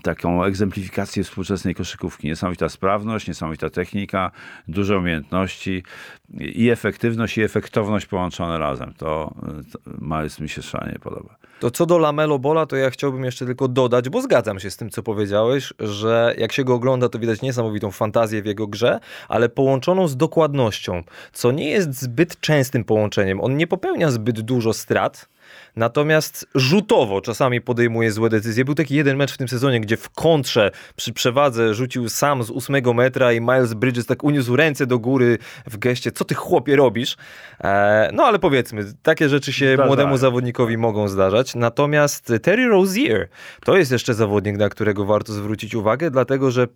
[0.03, 2.27] taką egzemplifikację współczesnej koszykówki.
[2.27, 4.31] Niesamowita sprawność, niesamowita technika,
[4.67, 5.83] duże umiejętności
[6.39, 8.93] i efektywność i efektowność połączone razem.
[8.97, 9.33] To,
[10.37, 11.35] to mi się szalenie podoba.
[11.59, 14.77] To co do Lamelo Bola, to ja chciałbym jeszcze tylko dodać, bo zgadzam się z
[14.77, 18.99] tym, co powiedziałeś, że jak się go ogląda, to widać niesamowitą fantazję w jego grze,
[19.29, 23.41] ale połączoną z dokładnością, co nie jest zbyt częstym połączeniem.
[23.41, 25.27] On nie popełnia zbyt dużo strat,
[25.75, 28.65] Natomiast rzutowo czasami podejmuje złe decyzje.
[28.65, 32.49] Był taki jeden mecz w tym sezonie, gdzie w kontrze przy przewadze rzucił sam z
[32.49, 36.11] ósmego metra i Miles Bridges tak uniósł ręce do góry w geście.
[36.11, 37.17] Co ty chłopie robisz?
[37.63, 39.87] E, no ale powiedzmy, takie rzeczy się Zdarzają.
[39.87, 41.55] młodemu zawodnikowi mogą zdarzać.
[41.55, 43.27] Natomiast Terry Rozier
[43.65, 46.67] to jest jeszcze zawodnik, na którego warto zwrócić uwagę, dlatego że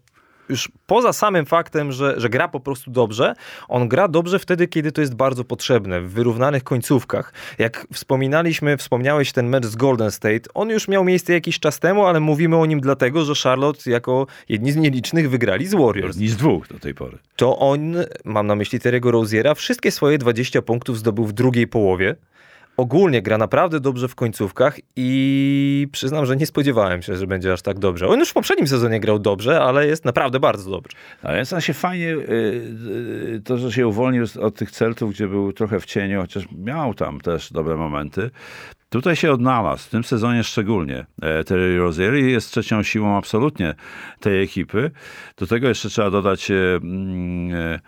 [0.49, 3.33] już poza samym faktem, że, że gra po prostu dobrze,
[3.67, 7.33] on gra dobrze wtedy, kiedy to jest bardzo potrzebne, w wyrównanych końcówkach.
[7.57, 12.05] Jak wspominaliśmy, wspomniałeś ten mecz z Golden State, on już miał miejsce jakiś czas temu,
[12.05, 16.15] ale mówimy o nim dlatego, że Charlotte jako jedni z nielicznych wygrali z Warriors.
[16.15, 17.17] Jedni z dwóch do tej pory.
[17.35, 22.15] To on, mam na myśli Terego Roziera, wszystkie swoje 20 punktów zdobył w drugiej połowie
[22.77, 27.61] ogólnie gra naprawdę dobrze w końcówkach i przyznam, że nie spodziewałem się, że będzie aż
[27.61, 28.07] tak dobrze.
[28.07, 30.97] On już w poprzednim sezonie grał dobrze, ale jest naprawdę bardzo dobrze.
[31.21, 32.19] Ale jest się fajnie, y,
[33.35, 36.93] y, to, że się uwolnił od tych Celtów, gdzie był trochę w cieniu, chociaż miał
[36.93, 38.29] tam też dobre momenty.
[38.89, 41.05] Tutaj się odnalazł, w tym sezonie szczególnie.
[41.21, 43.75] E, Terry Rozier jest trzecią siłą absolutnie
[44.19, 44.91] tej ekipy.
[45.37, 47.79] Do tego jeszcze trzeba dodać e, mm,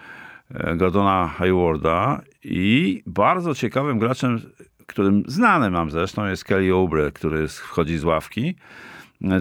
[0.54, 4.42] e, Gordona Haywarda i bardzo ciekawym graczem
[4.88, 8.56] którym znany mam zresztą, jest Kelly Oubre, który wchodzi z ławki.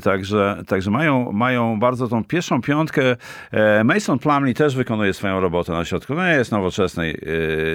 [0.03, 3.17] Także, także mają, mają bardzo tą pierwszą piątkę.
[3.51, 6.15] E, Mason Plumley też wykonuje swoją robotę na środku.
[6.15, 7.17] No jest nowoczesny,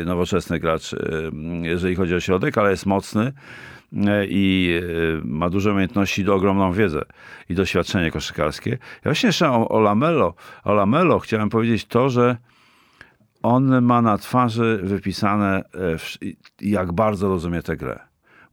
[0.02, 0.98] e, nowoczesny gracz, e,
[1.62, 3.34] jeżeli chodzi o środek, ale jest mocny
[4.30, 4.82] i
[5.24, 7.02] ma duże umiejętności i ogromną wiedzę
[7.50, 8.70] i doświadczenie koszykarskie.
[8.72, 12.38] Ja właśnie jeszcze o, o Lamelo, o Lamelo chciałem powiedzieć to, że
[13.44, 15.98] on ma na twarzy wypisane, e,
[16.62, 18.00] jak bardzo rozumie tę grę.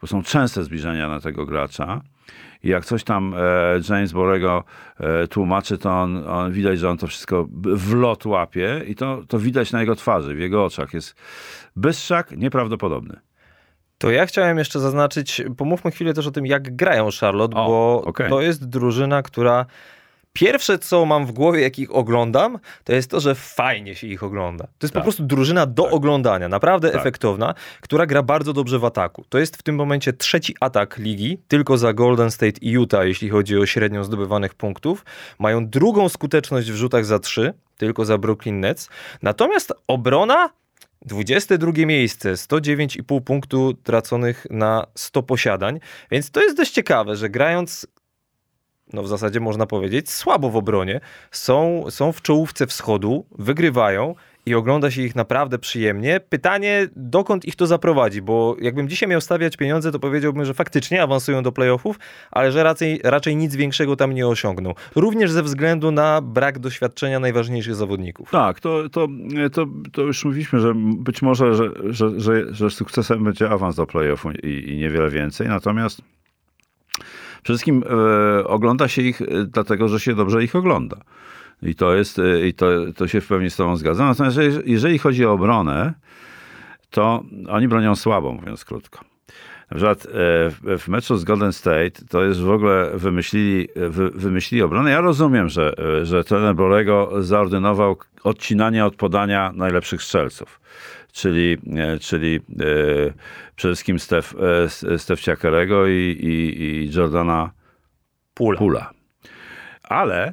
[0.00, 2.00] Bo są częste zbliżenia na tego gracza.
[2.62, 3.38] I jak coś tam e,
[3.88, 4.64] James Borego
[5.00, 9.22] e, tłumaczy, to on, on, widać, że on to wszystko w lot łapie i to,
[9.28, 10.94] to widać na jego twarzy, w jego oczach.
[10.94, 11.14] Jest
[11.76, 13.20] bystrzak nieprawdopodobny.
[13.98, 18.02] To ja chciałem jeszcze zaznaczyć, pomówmy chwilę też o tym, jak grają Charlotte, o, bo
[18.04, 18.28] okay.
[18.28, 19.66] to jest drużyna, która
[20.38, 24.22] Pierwsze, co mam w głowie, jak ich oglądam, to jest to, że fajnie się ich
[24.22, 24.64] ogląda.
[24.64, 25.02] To jest tak.
[25.02, 25.92] po prostu drużyna do tak.
[25.92, 27.00] oglądania, naprawdę tak.
[27.00, 29.24] efektowna, która gra bardzo dobrze w ataku.
[29.28, 33.28] To jest w tym momencie trzeci atak ligi, tylko za Golden State i Utah, jeśli
[33.28, 35.04] chodzi o średnią zdobywanych punktów.
[35.38, 38.88] Mają drugą skuteczność w rzutach za trzy, tylko za Brooklyn Nets.
[39.22, 40.50] Natomiast obrona
[41.06, 47.86] 22 miejsce, 109,5 punktu traconych na 100 posiadań, więc to jest dość ciekawe, że grając
[48.92, 51.00] no w zasadzie można powiedzieć, słabo w obronie.
[51.30, 54.14] Są, są w czołówce wschodu, wygrywają
[54.46, 56.20] i ogląda się ich naprawdę przyjemnie.
[56.28, 61.02] Pytanie, dokąd ich to zaprowadzi, bo jakbym dzisiaj miał stawiać pieniądze, to powiedziałbym, że faktycznie
[61.02, 61.98] awansują do playoffów,
[62.30, 64.74] ale że raczej, raczej nic większego tam nie osiągną.
[64.94, 68.30] Również ze względu na brak doświadczenia najważniejszych zawodników.
[68.30, 69.08] Tak, to, to,
[69.52, 73.86] to, to już mówiliśmy, że być może, że, że, że, że sukcesem będzie awans do
[73.86, 76.02] playoffu i, i niewiele więcej, natomiast
[77.42, 77.84] Przede wszystkim
[78.40, 80.96] e, ogląda się ich e, dlatego, że się dobrze ich ogląda.
[81.62, 84.06] I to jest, e, i to, to się w pełni z tobą zgadza.
[84.06, 85.94] Natomiast jeżeli, chodzi o obronę,
[86.90, 89.00] to oni bronią słabo, mówiąc krótko.
[89.70, 90.06] Na przykład
[90.78, 94.90] w meczu z Golden State to jest w ogóle wymyślili, wy, wymyślili obronę.
[94.90, 100.60] Ja rozumiem, że, że trener Borego zaordynował odcinanie od podania najlepszych strzelców
[101.12, 102.40] czyli, e, czyli e,
[103.56, 104.34] przede wszystkim Stef,
[104.84, 107.50] e, Stef Ciakarego i, i, i Jordana
[108.34, 108.58] Pula.
[108.58, 108.90] Pula.
[109.82, 110.32] Ale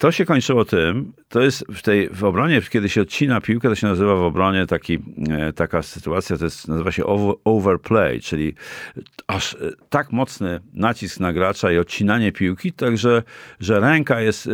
[0.00, 3.74] to się kończyło tym, to jest w tej w obronie, kiedy się odcina piłkę, to
[3.74, 4.98] się nazywa w obronie taki,
[5.30, 7.04] e, taka sytuacja, to jest, nazywa się
[7.44, 8.54] overplay, czyli
[9.26, 9.58] aż e,
[9.88, 13.22] tak mocny nacisk na gracza i odcinanie piłki, także
[13.60, 14.50] że ręka jest, e,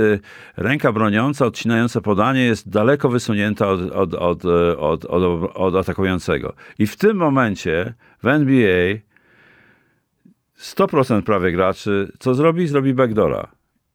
[0.56, 4.44] ręka broniąca, odcinająca podanie jest daleko wysunięta od, od, od,
[4.78, 6.54] od, od, od atakującego.
[6.78, 8.94] I w tym momencie w NBA
[10.58, 12.66] 100% prawie graczy, co zrobi?
[12.66, 13.48] Zrobi backdora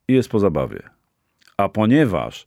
[0.07, 1.00] i jest po zabawie.
[1.62, 2.45] A ponieważ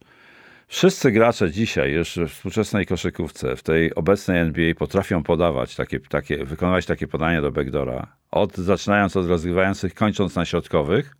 [0.66, 6.44] wszyscy gracze dzisiaj już w współczesnej koszykówce, w tej obecnej NBA potrafią podawać takie, takie
[6.44, 11.16] wykonywać takie podanie do backdora, od, zaczynając od rozgrywających, kończąc na środkowych,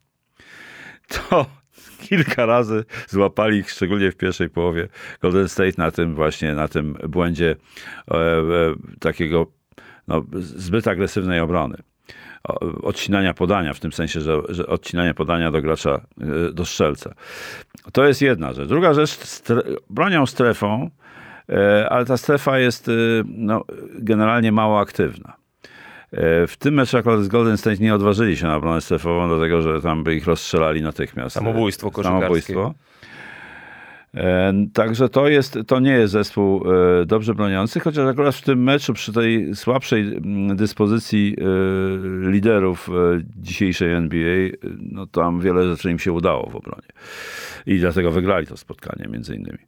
[1.08, 1.46] to
[2.08, 4.88] kilka razy złapali ich, szczególnie w pierwszej połowie
[5.22, 7.56] Golden State na tym właśnie, na tym błędzie
[8.10, 8.42] e, e,
[9.00, 9.46] takiego
[10.08, 11.76] no, zbyt agresywnej obrony
[12.82, 17.14] odcinania podania, w tym sensie, że, że odcinania podania do gracza, e, do strzelca.
[17.92, 18.68] To jest jedna rzecz.
[18.68, 20.90] Druga rzecz, stre, bronią strefą,
[21.48, 22.92] e, ale ta strefa jest e,
[23.26, 23.64] no,
[23.98, 25.36] generalnie mało aktywna.
[26.48, 29.80] W tym meczu akurat z Golden State nie odważyli się na obronę strefową, dlatego że
[29.82, 31.34] tam by ich rozstrzelali natychmiast.
[31.34, 32.20] Samobójstwo koszykarskie.
[32.20, 32.74] Samobójstwo.
[34.14, 38.62] E, także to, jest, to nie jest zespół e, dobrze broniący, chociaż akurat w tym
[38.62, 42.90] meczu przy tej słabszej mm, dyspozycji e, liderów
[43.36, 44.48] dzisiejszej NBA,
[44.80, 46.88] no tam wiele rzeczy im się udało w obronie.
[47.66, 49.58] I dlatego wygrali to spotkanie między innymi.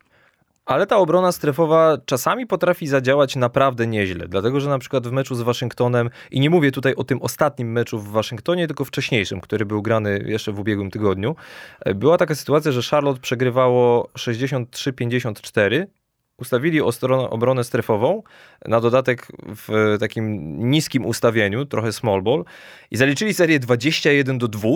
[0.66, 5.35] Ale ta obrona strefowa czasami potrafi zadziałać naprawdę nieźle, dlatego że na przykład w meczu
[5.35, 9.66] z Waszyngtonem, i nie mówię tutaj o tym ostatnim meczu w Waszyngtonie, tylko wcześniejszym, który
[9.66, 11.37] był grany jeszcze w ubiegłym tygodniu,
[11.81, 15.87] e, była taka sytuacja, że Charlotte przegrywało 63-54,
[16.38, 16.81] ustawili
[17.31, 18.22] obronę strefową,
[18.64, 19.26] na dodatek
[19.57, 22.44] w takim niskim ustawieniu, trochę small ball,
[22.90, 24.68] i zaliczyli serię 21 do 2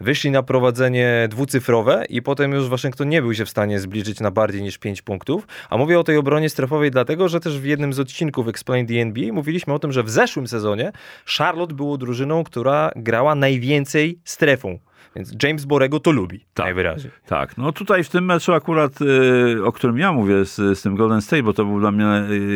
[0.00, 4.30] wyszli na prowadzenie dwucyfrowe i potem już Waszyngton nie był się w stanie zbliżyć na
[4.30, 5.46] bardziej niż 5 punktów.
[5.70, 8.94] A mówię o tej obronie strefowej dlatego, że też w jednym z odcinków Explain the
[8.94, 10.92] NBA mówiliśmy o tym, że w zeszłym sezonie
[11.26, 14.78] Charlotte było drużyną, która grała najwięcej strefą.
[15.16, 17.12] Więc James Borego to lubi tak, najwyraźniej.
[17.26, 20.96] Tak, no tutaj w tym meczu akurat, y, o którym ja mówię z, z tym
[20.96, 22.04] Golden State, bo to był dla mnie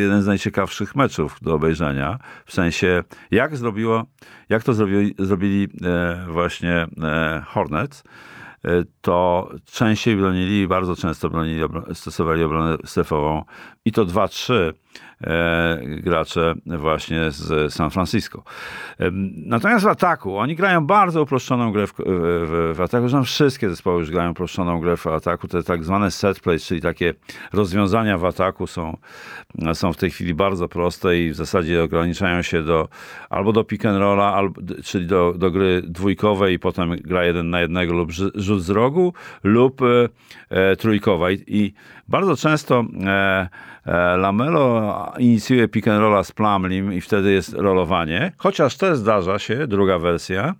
[0.00, 2.18] jeden z najciekawszych meczów do obejrzenia.
[2.46, 4.04] W sensie, jak zrobiło,
[4.48, 8.04] jak to zrobili, zrobili e, właśnie e, Hornets
[8.64, 8.68] e,
[9.00, 11.62] to częściej bronili, bardzo często bronili,
[11.92, 13.44] stosowali obronę strefową
[13.84, 14.72] i to 2-3 E,
[15.86, 18.42] gracze właśnie z San Francisco.
[19.46, 24.00] Natomiast w ataku, oni grają bardzo uproszczoną grę w, w, w ataku, że wszystkie zespoły
[24.00, 27.14] już grają uproszczoną grę w ataku, te tak zwane set plays, czyli takie
[27.52, 28.96] rozwiązania w ataku są,
[29.74, 32.88] są w tej chwili bardzo proste i w zasadzie ograniczają się do
[33.30, 37.50] albo do pick and rolla, albo, czyli do, do gry dwójkowej i potem gra jeden
[37.50, 40.08] na jednego lub rzut z rogu lub e,
[40.50, 41.30] e trójkowa.
[41.30, 41.74] I, I,
[42.08, 43.48] bardzo często e,
[43.86, 48.32] e, Lamelo inicjuje pick and rolla z Plumlim i wtedy jest rolowanie.
[48.36, 50.54] Chociaż też zdarza się, druga wersja,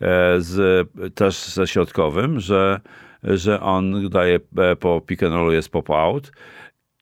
[0.00, 2.80] e, z, też ze środkowym, że,
[3.22, 6.32] że on daje e, po pick and rollu jest pop-out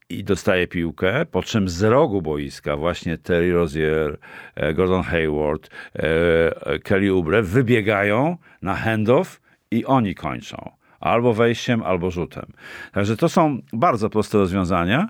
[0.09, 4.18] i dostaje piłkę, po czym z rogu boiska właśnie Terry Rozier,
[4.55, 5.70] e, Gordon Hayward,
[6.85, 10.70] Kelly Oubre wybiegają na handoff i oni kończą.
[11.00, 12.52] Albo wejściem, albo rzutem.
[12.92, 15.09] Także to są bardzo proste rozwiązania,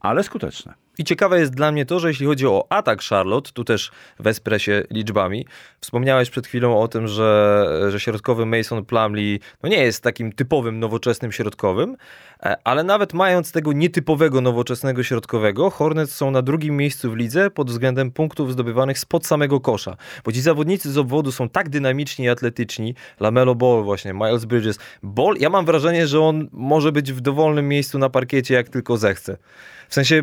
[0.00, 0.74] ale skuteczne.
[0.98, 4.60] I ciekawe jest dla mnie to, że jeśli chodzi o atak Charlotte, tu też wesprę
[4.60, 5.46] się liczbami.
[5.80, 10.80] Wspomniałeś przed chwilą o tym, że, że środkowy Mason Plumlee no nie jest takim typowym
[10.80, 11.96] nowoczesnym środkowym,
[12.42, 17.50] e, ale nawet mając tego nietypowego nowoczesnego środkowego, Hornets są na drugim miejscu w lidze
[17.50, 19.96] pod względem punktów zdobywanych spod samego kosza.
[20.24, 22.94] Bo ci zawodnicy z obwodu są tak dynamiczni i atletyczni.
[23.20, 24.78] Lamelo Ball właśnie, Miles Bridges.
[25.02, 28.96] Ball, ja mam wrażenie, że on może być w dowolnym miejscu na parkiecie, jak tylko
[28.96, 29.36] zechce.
[29.88, 30.22] W sensie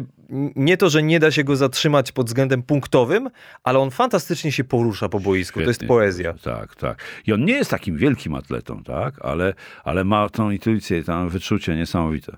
[0.56, 3.30] nie to, że nie da się go zatrzymać pod względem punktowym,
[3.64, 5.60] ale on fantastycznie się porusza po boisku.
[5.60, 5.66] Świetnie.
[5.66, 6.34] To jest poezja.
[6.34, 7.04] Tak, tak.
[7.28, 9.26] I on nie jest takim wielkim atletą, tak?
[9.26, 9.54] Ale,
[9.84, 12.38] ale ma tą intuicję, tam wyczucie niesamowite.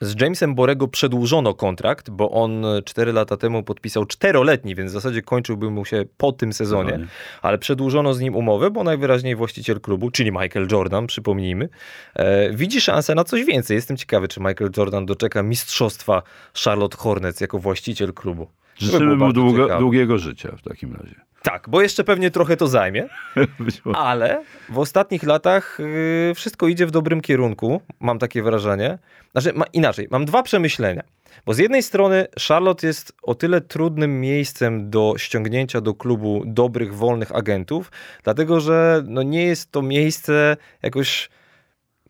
[0.00, 5.22] Z Jamesem Borego przedłużono kontrakt, bo on 4 lata temu podpisał czteroletni, więc w zasadzie
[5.22, 6.98] kończyłby mu się po tym sezonie,
[7.42, 11.68] ale przedłużono z nim umowę, bo najwyraźniej właściciel klubu, czyli Michael Jordan, przypomnijmy,
[12.14, 13.74] e, widzi szansę na coś więcej.
[13.74, 16.22] Jestem ciekawy, czy Michael Jordan doczeka mistrzostwa
[16.64, 18.48] Charlotte Hornets jako właściciel klubu.
[18.76, 21.27] Życzymy mu długo, długiego życia w takim razie.
[21.42, 23.08] Tak, bo jeszcze pewnie trochę to zajmie,
[23.94, 25.78] ale w ostatnich latach
[26.28, 28.98] yy, wszystko idzie w dobrym kierunku, mam takie wrażenie.
[29.32, 31.02] Znaczy, ma, inaczej, mam dwa przemyślenia.
[31.46, 36.94] Bo z jednej strony Charlotte jest o tyle trudnym miejscem do ściągnięcia do klubu dobrych,
[36.94, 37.92] wolnych agentów,
[38.24, 41.30] dlatego że no, nie jest to miejsce jakoś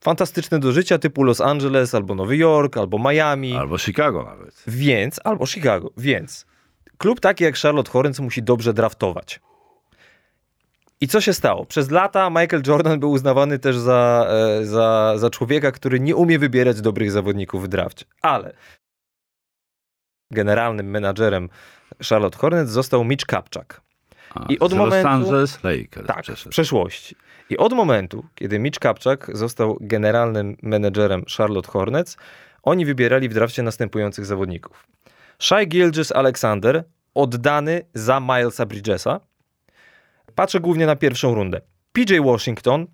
[0.00, 3.56] fantastyczne do życia typu Los Angeles, albo Nowy Jork, albo Miami.
[3.56, 4.62] Albo Chicago nawet.
[4.66, 6.46] Więc, albo Chicago, więc
[6.98, 9.40] klub taki jak Charlotte Hornets musi dobrze draftować.
[11.00, 11.66] I co się stało?
[11.66, 16.38] Przez lata Michael Jordan był uznawany też za, e, za, za człowieka, który nie umie
[16.38, 18.04] wybierać dobrych zawodników w drafcie.
[18.22, 18.52] Ale
[20.30, 21.48] generalnym menadżerem
[22.08, 23.80] Charlotte Hornets został Mitch Kapczak.
[24.48, 26.06] I od momentu, Los Angeles Lakers.
[26.06, 27.16] Tak, w przeszłości.
[27.50, 32.16] I od momentu, kiedy Mitch Kapczak został generalnym menedżerem Charlotte Hornets,
[32.62, 34.86] oni wybierali w drafcie następujących zawodników.
[35.38, 36.84] Shai Gilgis Alexander,
[37.14, 39.20] oddany za Milesa Bridgesa.
[40.34, 41.60] Patrzę głównie na pierwszą rundę.
[41.92, 42.86] PJ Washington,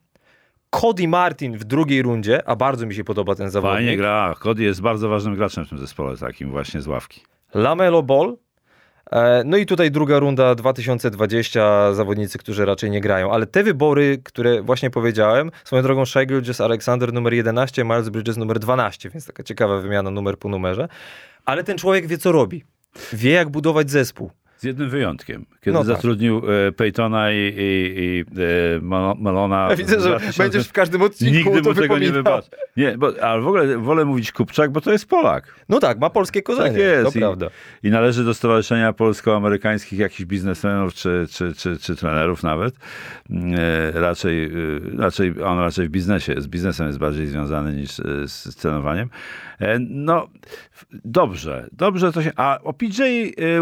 [0.70, 3.78] Cody Martin w drugiej rundzie, a bardzo mi się podoba ten zawodnik.
[3.78, 4.34] Fajnie gra.
[4.40, 7.20] Cody jest bardzo ważnym graczem w tym zespole, takim właśnie z ławki.
[7.54, 8.36] Lamelo Ball.
[9.12, 13.32] E, no i tutaj druga runda 2020, zawodnicy, którzy raczej nie grają.
[13.32, 18.36] Ale te wybory, które właśnie powiedziałem, swoją drogą Shai Gilgis Alexander numer 11, Miles Bridges
[18.36, 20.88] numer 12, więc taka ciekawa wymiana numer po numerze.
[21.44, 22.64] Ale ten człowiek wie, co robi.
[23.12, 24.30] Wie, jak budować zespół.
[24.58, 25.46] Z jednym wyjątkiem.
[25.60, 25.86] Kiedy no tak.
[25.86, 29.66] zatrudnił e, Peytona i, i, i e, Melona.
[29.70, 30.42] Ja widzę, że 2000...
[30.42, 31.34] będziesz w każdym odcinku.
[31.34, 32.50] Nigdy mu tego nie wybaczy.
[32.76, 35.54] Nie, bo, ale w ogóle wolę mówić Kupczak, bo to jest Polak.
[35.68, 36.70] No tak, ma polskie korzenie.
[36.70, 37.12] Tak jest.
[37.12, 37.46] To I, prawda.
[37.82, 42.74] I należy do Stowarzyszenia Polsko-Amerykańskich jakichś biznesmenów czy, czy, czy, czy trenerów nawet.
[43.58, 44.50] E, raczej, e,
[44.98, 47.90] raczej on raczej w biznesie, z biznesem jest bardziej związany niż
[48.26, 49.08] z trenowaniem.
[49.60, 50.28] E, no,
[51.04, 52.32] dobrze, dobrze to się...
[52.36, 53.02] A o PJ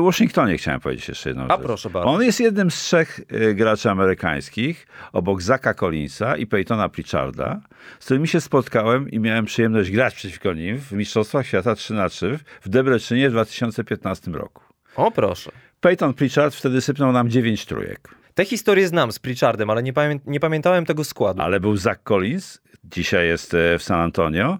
[0.00, 2.10] Washingtonie chciałem powiedzieć jeszcze jedną A proszę bardzo.
[2.10, 7.60] On jest jednym z trzech e, graczy amerykańskich, obok Zaka Collinsa i Peytona Pritcharda,
[8.00, 12.08] z którymi się spotkałem i miałem przyjemność grać przeciwko nim w Mistrzostwach Świata 3 na
[12.08, 14.62] 3 w Debreczynie w 2015 roku.
[14.96, 15.52] O proszę.
[15.80, 18.14] Peyton Pritchard wtedy sypnął nam 9 trójek.
[18.34, 21.42] Tę historię znam z Pritchardem, ale nie, pamię nie pamiętałem tego składu.
[21.42, 24.58] Ale był Zach Collins, dzisiaj jest e, w San Antonio,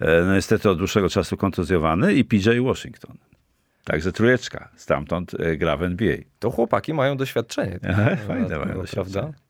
[0.00, 3.16] e, no niestety od dłuższego czasu kontuzjowany i PJ Washington.
[3.84, 6.16] Także trójeczka, stamtąd e, gra w NBA.
[6.38, 7.78] To chłopaki mają doświadczenie.
[8.26, 9.12] Fajne mają doświadczenie.
[9.12, 9.43] Prawda?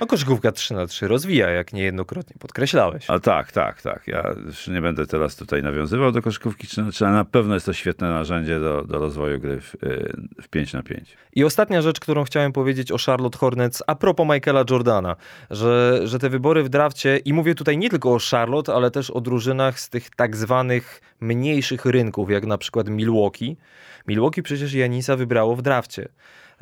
[0.00, 3.10] No koszykówka 3 na 3 rozwija, jak niejednokrotnie podkreślałeś.
[3.10, 4.02] A tak, tak, tak.
[4.06, 7.54] Ja już nie będę teraz tutaj nawiązywał do koszykówki 3 na 3, ale na pewno
[7.54, 11.16] jest to świetne narzędzie do, do rozwoju gry w, y, w 5 na 5.
[11.32, 15.16] I ostatnia rzecz, którą chciałem powiedzieć o Charlotte Hornets a propos Michaela Jordana,
[15.50, 19.10] że, że te wybory w drafcie, i mówię tutaj nie tylko o Charlotte, ale też
[19.10, 23.56] o drużynach z tych tak zwanych mniejszych rynków, jak na przykład Milwaukee.
[24.08, 26.08] Milwaukee przecież Janisa wybrało w drafcie.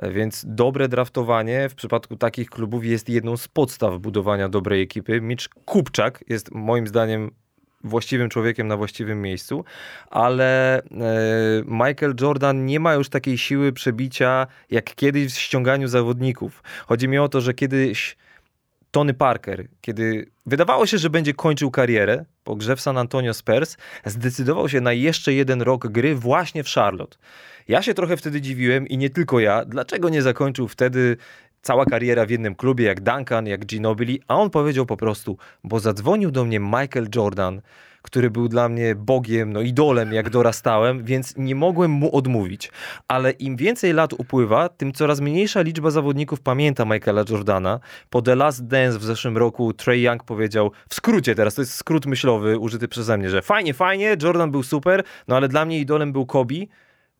[0.03, 5.20] Więc dobre draftowanie w przypadku takich klubów jest jedną z podstaw budowania dobrej ekipy.
[5.20, 7.30] Mitch Kupczak jest moim zdaniem
[7.84, 9.64] właściwym człowiekiem na właściwym miejscu,
[10.11, 10.82] ale e,
[11.64, 16.62] Michael Jordan nie ma już takiej siły przebicia jak kiedyś w ściąganiu zawodników.
[16.86, 18.16] Chodzi mi o to, że kiedyś
[18.93, 23.76] Tony Parker, kiedy wydawało się, że będzie kończył karierę po grze w San Antonio Spurs,
[24.05, 27.18] zdecydował się na jeszcze jeden rok gry właśnie w Charlotte.
[27.68, 31.16] Ja się trochę wtedy dziwiłem i nie tylko ja, dlaczego nie zakończył wtedy
[31.63, 35.81] cała kariera w jednym klubie jak Duncan, jak Ginobili, a on powiedział po prostu, bo
[35.81, 37.61] zadzwonił do mnie Michael Jordan,
[38.03, 42.71] który był dla mnie bogiem, no idolem, jak dorastałem, więc nie mogłem mu odmówić.
[43.09, 47.81] Ale im więcej lat upływa, tym coraz mniejsza liczba zawodników pamięta Michaela Jordana.
[48.11, 51.75] Po The Last Dance w zeszłym roku Trey Young powiedział, w skrócie teraz, to jest
[51.75, 55.79] skrót myślowy użyty przeze mnie, że fajnie, fajnie, Jordan był super, no ale dla mnie
[55.79, 56.55] idolem był Kobe,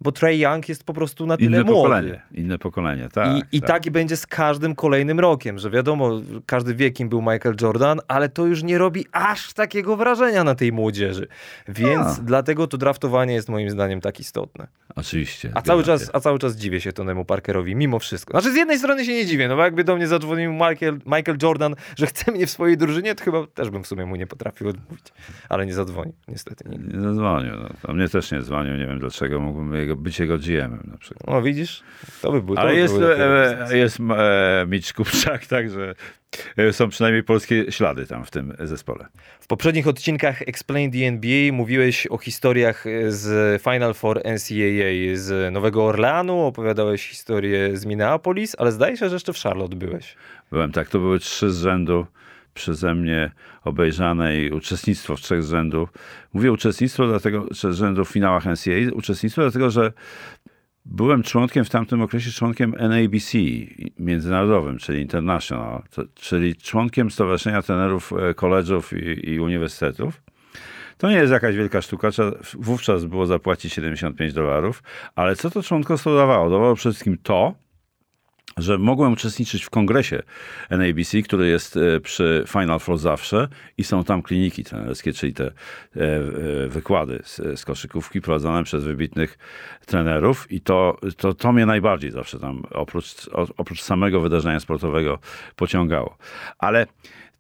[0.03, 1.83] bo Trey Young jest po prostu na tyle Inne młody.
[1.83, 3.37] pokolenie, inne pokolenie, tak.
[3.53, 7.21] I, I tak i będzie z każdym kolejnym rokiem, że wiadomo, każdy wie, kim był
[7.21, 11.29] Michael Jordan, ale to już nie robi aż takiego wrażenia na tej młodzieży.
[11.69, 12.23] Więc A.
[12.23, 14.67] dlatego to draftowanie jest moim zdaniem tak istotne.
[14.97, 15.51] Oczywiście.
[15.55, 18.33] A cały, czas, a cały czas dziwię się Tonemu Parkerowi, mimo wszystko.
[18.33, 21.39] Znaczy z jednej strony się nie dziwię, no bo jakby do mnie zadzwonił Michael, Michael
[21.43, 24.27] Jordan, że chce mnie w swojej drużynie, to chyba też bym w sumie mu nie
[24.27, 25.05] potrafił odmówić.
[25.49, 26.97] Ale nie zadzwonił, niestety nigdy.
[26.97, 27.53] Nie zadzwonił.
[27.89, 27.95] No.
[27.95, 29.41] Mnie też nie dzwonił, nie wiem dlaczego.
[29.41, 31.27] Mógłbym jego, być jego GM-em na przykład.
[31.27, 31.83] No widzisz,
[32.23, 32.59] to by było.
[32.59, 35.95] Ale by jest, był dopiero e, jest e, Mitch Kupczak, także
[36.57, 39.07] e, są przynajmniej polskie ślady tam w tym zespole.
[39.41, 45.87] W poprzednich odcinkach Explain the NBA mówiłeś o historiach z Final Four NCAA z Nowego
[45.87, 50.17] Orleanu, opowiadałeś historię z Minneapolis, ale zdaje się, że jeszcze w Charlotte byłeś.
[50.51, 52.07] Byłem tak, to były trzy z rzędu
[52.55, 53.31] przeze mnie
[53.65, 55.89] obejrzane i uczestnictwo w trzech z rzędu.
[56.33, 59.93] Mówię uczestnictwo dlatego, z rzędu w finałach NCAA, uczestnictwo dlatego, że
[60.85, 63.39] byłem członkiem w tamtym okresie, członkiem NABC
[63.99, 70.23] międzynarodowym, czyli International, to, czyli członkiem Stowarzyszenia Trenerów e, College'ów i, i Uniwersytetów.
[70.99, 72.09] To nie jest jakaś wielka sztuka,
[72.55, 74.83] wówczas było zapłacić 75 dolarów,
[75.15, 76.51] ale co to członkostwo dawało?
[76.51, 77.55] Dawało przede wszystkim to,
[78.57, 80.23] że mogłem uczestniczyć w kongresie
[80.71, 83.49] NABC, który jest e, przy Final Four zawsze
[83.79, 85.51] i są tam kliniki trenerskie, czyli te e,
[86.01, 89.39] e, wykłady z, z koszykówki prowadzone przez wybitnych
[89.87, 95.19] trenerów i to, to, to mnie najbardziej zawsze tam oprócz, oprócz samego wydarzenia sportowego
[95.57, 96.17] pociągało.
[96.59, 96.87] Ale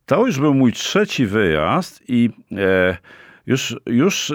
[0.07, 2.97] to już był mój trzeci wyjazd i e,
[3.47, 4.33] już, już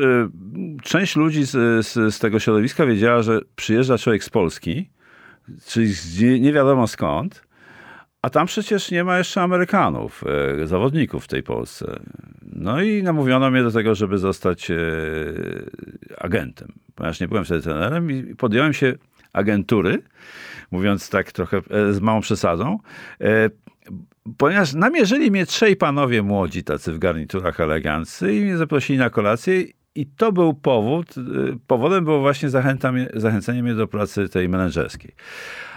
[0.84, 4.90] część ludzi z, z, z tego środowiska wiedziała, że przyjeżdża człowiek z Polski,
[5.66, 5.94] czyli
[6.42, 7.48] nie, wiadomo skąd,
[8.22, 10.24] a tam przecież nie ma jeszcze Amerykanów,
[10.62, 12.00] e, zawodników w tej Polsce.
[12.42, 14.76] No i namówiono mnie do tego, żeby zostać e,
[16.18, 18.94] agentem, ponieważ nie byłem wtedy trenerem i podjąłem się
[19.34, 20.02] agentury,
[20.72, 22.80] mówiąc tak trochę e, z małą przesadą,
[24.38, 29.64] ponieważ namierzyli mnie trzej panowie młodzi, tacy w garniturach eleganccy i mnie zaprosili na kolację
[29.98, 31.22] i to był powód, y,
[31.68, 32.50] powodem było właśnie
[33.14, 35.12] zachęcenie mnie do pracy tej menedżerskiej.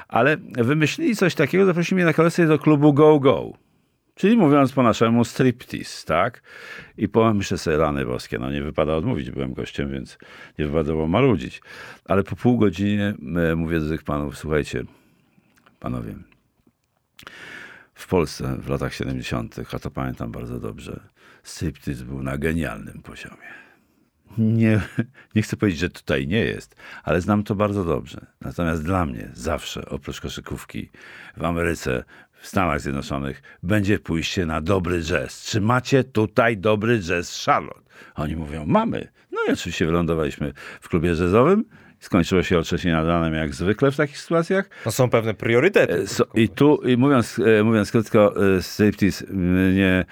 [0.08, 3.52] Ale wymyślili coś takiego, zaprosili mnie na kolację do klubu Go Go.
[4.14, 6.42] Czyli mówiąc po naszemu striptease, tak?
[6.96, 10.18] I pomyślę sobie, rany boskie, no nie wypada odmówić, byłem gościem, więc
[10.58, 11.62] nie wypadało marudzić.
[12.04, 13.14] Ale po pół godzinie
[13.50, 14.84] e, mówię do tych panów, słuchajcie,
[15.80, 16.14] panowie,
[17.94, 21.00] w Polsce w latach 70., a to pamiętam bardzo dobrze,
[21.42, 23.69] striptease był na genialnym poziomie.
[24.38, 24.80] Nie,
[25.34, 28.26] nie chcę powiedzieć, że tutaj nie jest, ale znam to bardzo dobrze.
[28.40, 30.90] Natomiast dla mnie zawsze, oprócz koszykówki
[31.36, 32.04] w Ameryce,
[32.40, 35.44] w Stanach Zjednoczonych, będzie pójście na dobry jazz.
[35.44, 37.90] Czy macie tutaj dobry jazz Charlotte?
[38.14, 39.08] Oni mówią, mamy.
[39.32, 41.64] No i oczywiście wylądowaliśmy w klubie jazzowym.
[42.01, 44.70] Skończyło się o trzeciej nad ranem, jak zwykle w takich sytuacjach.
[44.86, 45.92] No są pewne priorytety.
[45.94, 50.05] E, So, I tu, i mówiąc, e, mówiąc krótko, e, striptease mnie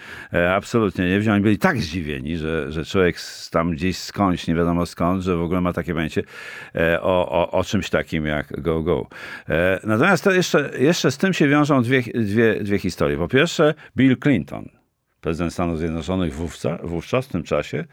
[0.57, 1.35] absolutnie nie wziął.
[1.35, 3.17] Oni byli tak zdziwieni, że, że człowiek
[3.51, 6.23] tam gdzieś skądś, nie wiadomo skąd, że w ogóle ma takie pojęcie
[7.01, 9.07] o, o, o czymś takim jak Go Go.
[9.85, 13.17] Natomiast to jeszcze, jeszcze z tym się wiążą dwie, dwie, dwie historie.
[13.17, 14.78] Po pierwsze, Bill Clinton
[15.21, 17.85] prezydent Stanów Zjednoczonych wówczas, wówczas w tym czasie,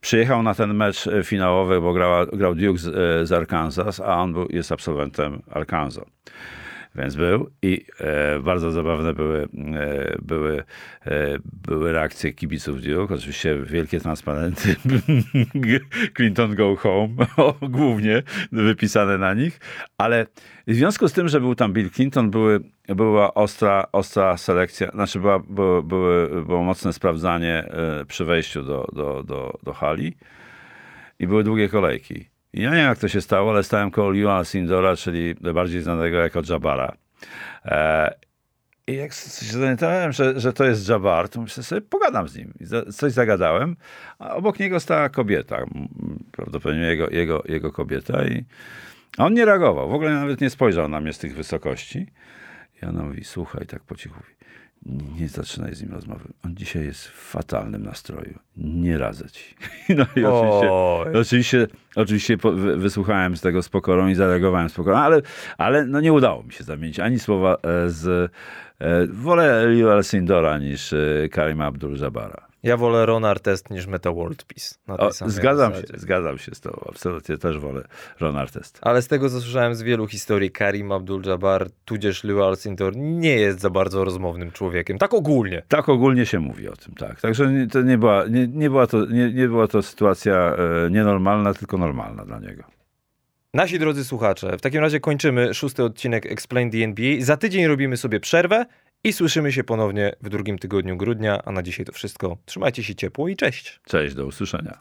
[0.00, 4.32] przyjechał na ten mecz finałowy, bo grała, grał Duke z, e, z Arkansas, a on
[4.32, 6.04] był, jest absolwentem Arkansas.
[6.98, 10.64] Więc był i e, bardzo zabawne były, e, były,
[11.06, 13.14] e, były reakcje kibiców Duke.
[13.14, 14.76] Oczywiście wielkie transparenty
[16.16, 17.14] Clinton go home,
[17.68, 19.60] głównie wypisane na nich,
[19.98, 20.26] ale
[20.66, 22.60] w związku z tym, że był tam Bill Clinton, były,
[22.94, 28.88] była ostra, ostra selekcja, znaczy była, było, były, było mocne sprawdzanie e, przy wejściu do,
[28.92, 30.16] do, do, do hali
[31.18, 32.28] i były długie kolejki.
[32.52, 35.82] I ja nie wiem, jak to się stało, ale stałem koło Liua Sindora, czyli bardziej
[35.82, 36.92] znanego jako Jabara.
[37.64, 38.14] E,
[38.86, 42.54] I jak się zorientowałem, że, że to jest Jabbar, to myślę sobie, pogadam z nim.
[42.60, 43.76] I coś zagadałem,
[44.18, 45.64] a obok niego stała kobieta,
[46.32, 48.44] prawdopodobnie jego, jego, jego kobieta i
[49.16, 52.06] a on nie reagował, w ogóle nawet nie spojrzał na mnie z tych wysokości.
[52.82, 54.36] I ona mówi, słuchaj, tak po cichu mówi,
[55.20, 56.24] nie zaczynaj z nim rozmowy.
[56.44, 58.38] On dzisiaj jest w fatalnym nastroju.
[58.56, 59.54] Nie radzę ci.
[59.96, 61.16] No i oczywiście, Oj.
[61.16, 61.66] oczywiście,
[61.96, 62.36] oczywiście
[62.76, 65.22] wysłuchałem z tego z pokorą i zareagowałem z pokorą, ale,
[65.58, 68.32] ale no nie udało mi się zamienić ani słowa e, z...
[68.80, 72.45] E, wolę Liu Sindora niż e, Karim Abdul-Jabara.
[72.66, 74.74] Ja wolę Ron Artest niż Meta World Peace.
[74.88, 75.98] O, Zgadzam się, zasadzie.
[75.98, 76.84] zgadzam się z tobą.
[76.88, 77.82] Absolutnie też wolę
[78.20, 78.78] Ron Artest.
[78.82, 83.60] Ale z tego, co słyszałem z wielu historii, Karim Abdul-Jabbar, tudzież Lew Alcindor nie jest
[83.60, 84.98] za bardzo rozmownym człowiekiem.
[84.98, 85.62] Tak ogólnie.
[85.68, 87.20] Tak ogólnie się mówi o tym, tak.
[87.20, 90.56] Także nie, to nie była, nie, nie była, to, nie, nie była to sytuacja
[90.86, 92.62] e, nienormalna, tylko normalna dla niego.
[93.54, 97.16] Nasi drodzy słuchacze, w takim razie kończymy szósty odcinek Explain the NBA.
[97.20, 98.66] Za tydzień robimy sobie przerwę
[99.04, 101.42] i słyszymy się ponownie w drugim tygodniu grudnia.
[101.44, 102.36] A na dzisiaj to wszystko.
[102.44, 103.80] Trzymajcie się ciepło i cześć.
[103.86, 104.78] Cześć, do usłyszenia.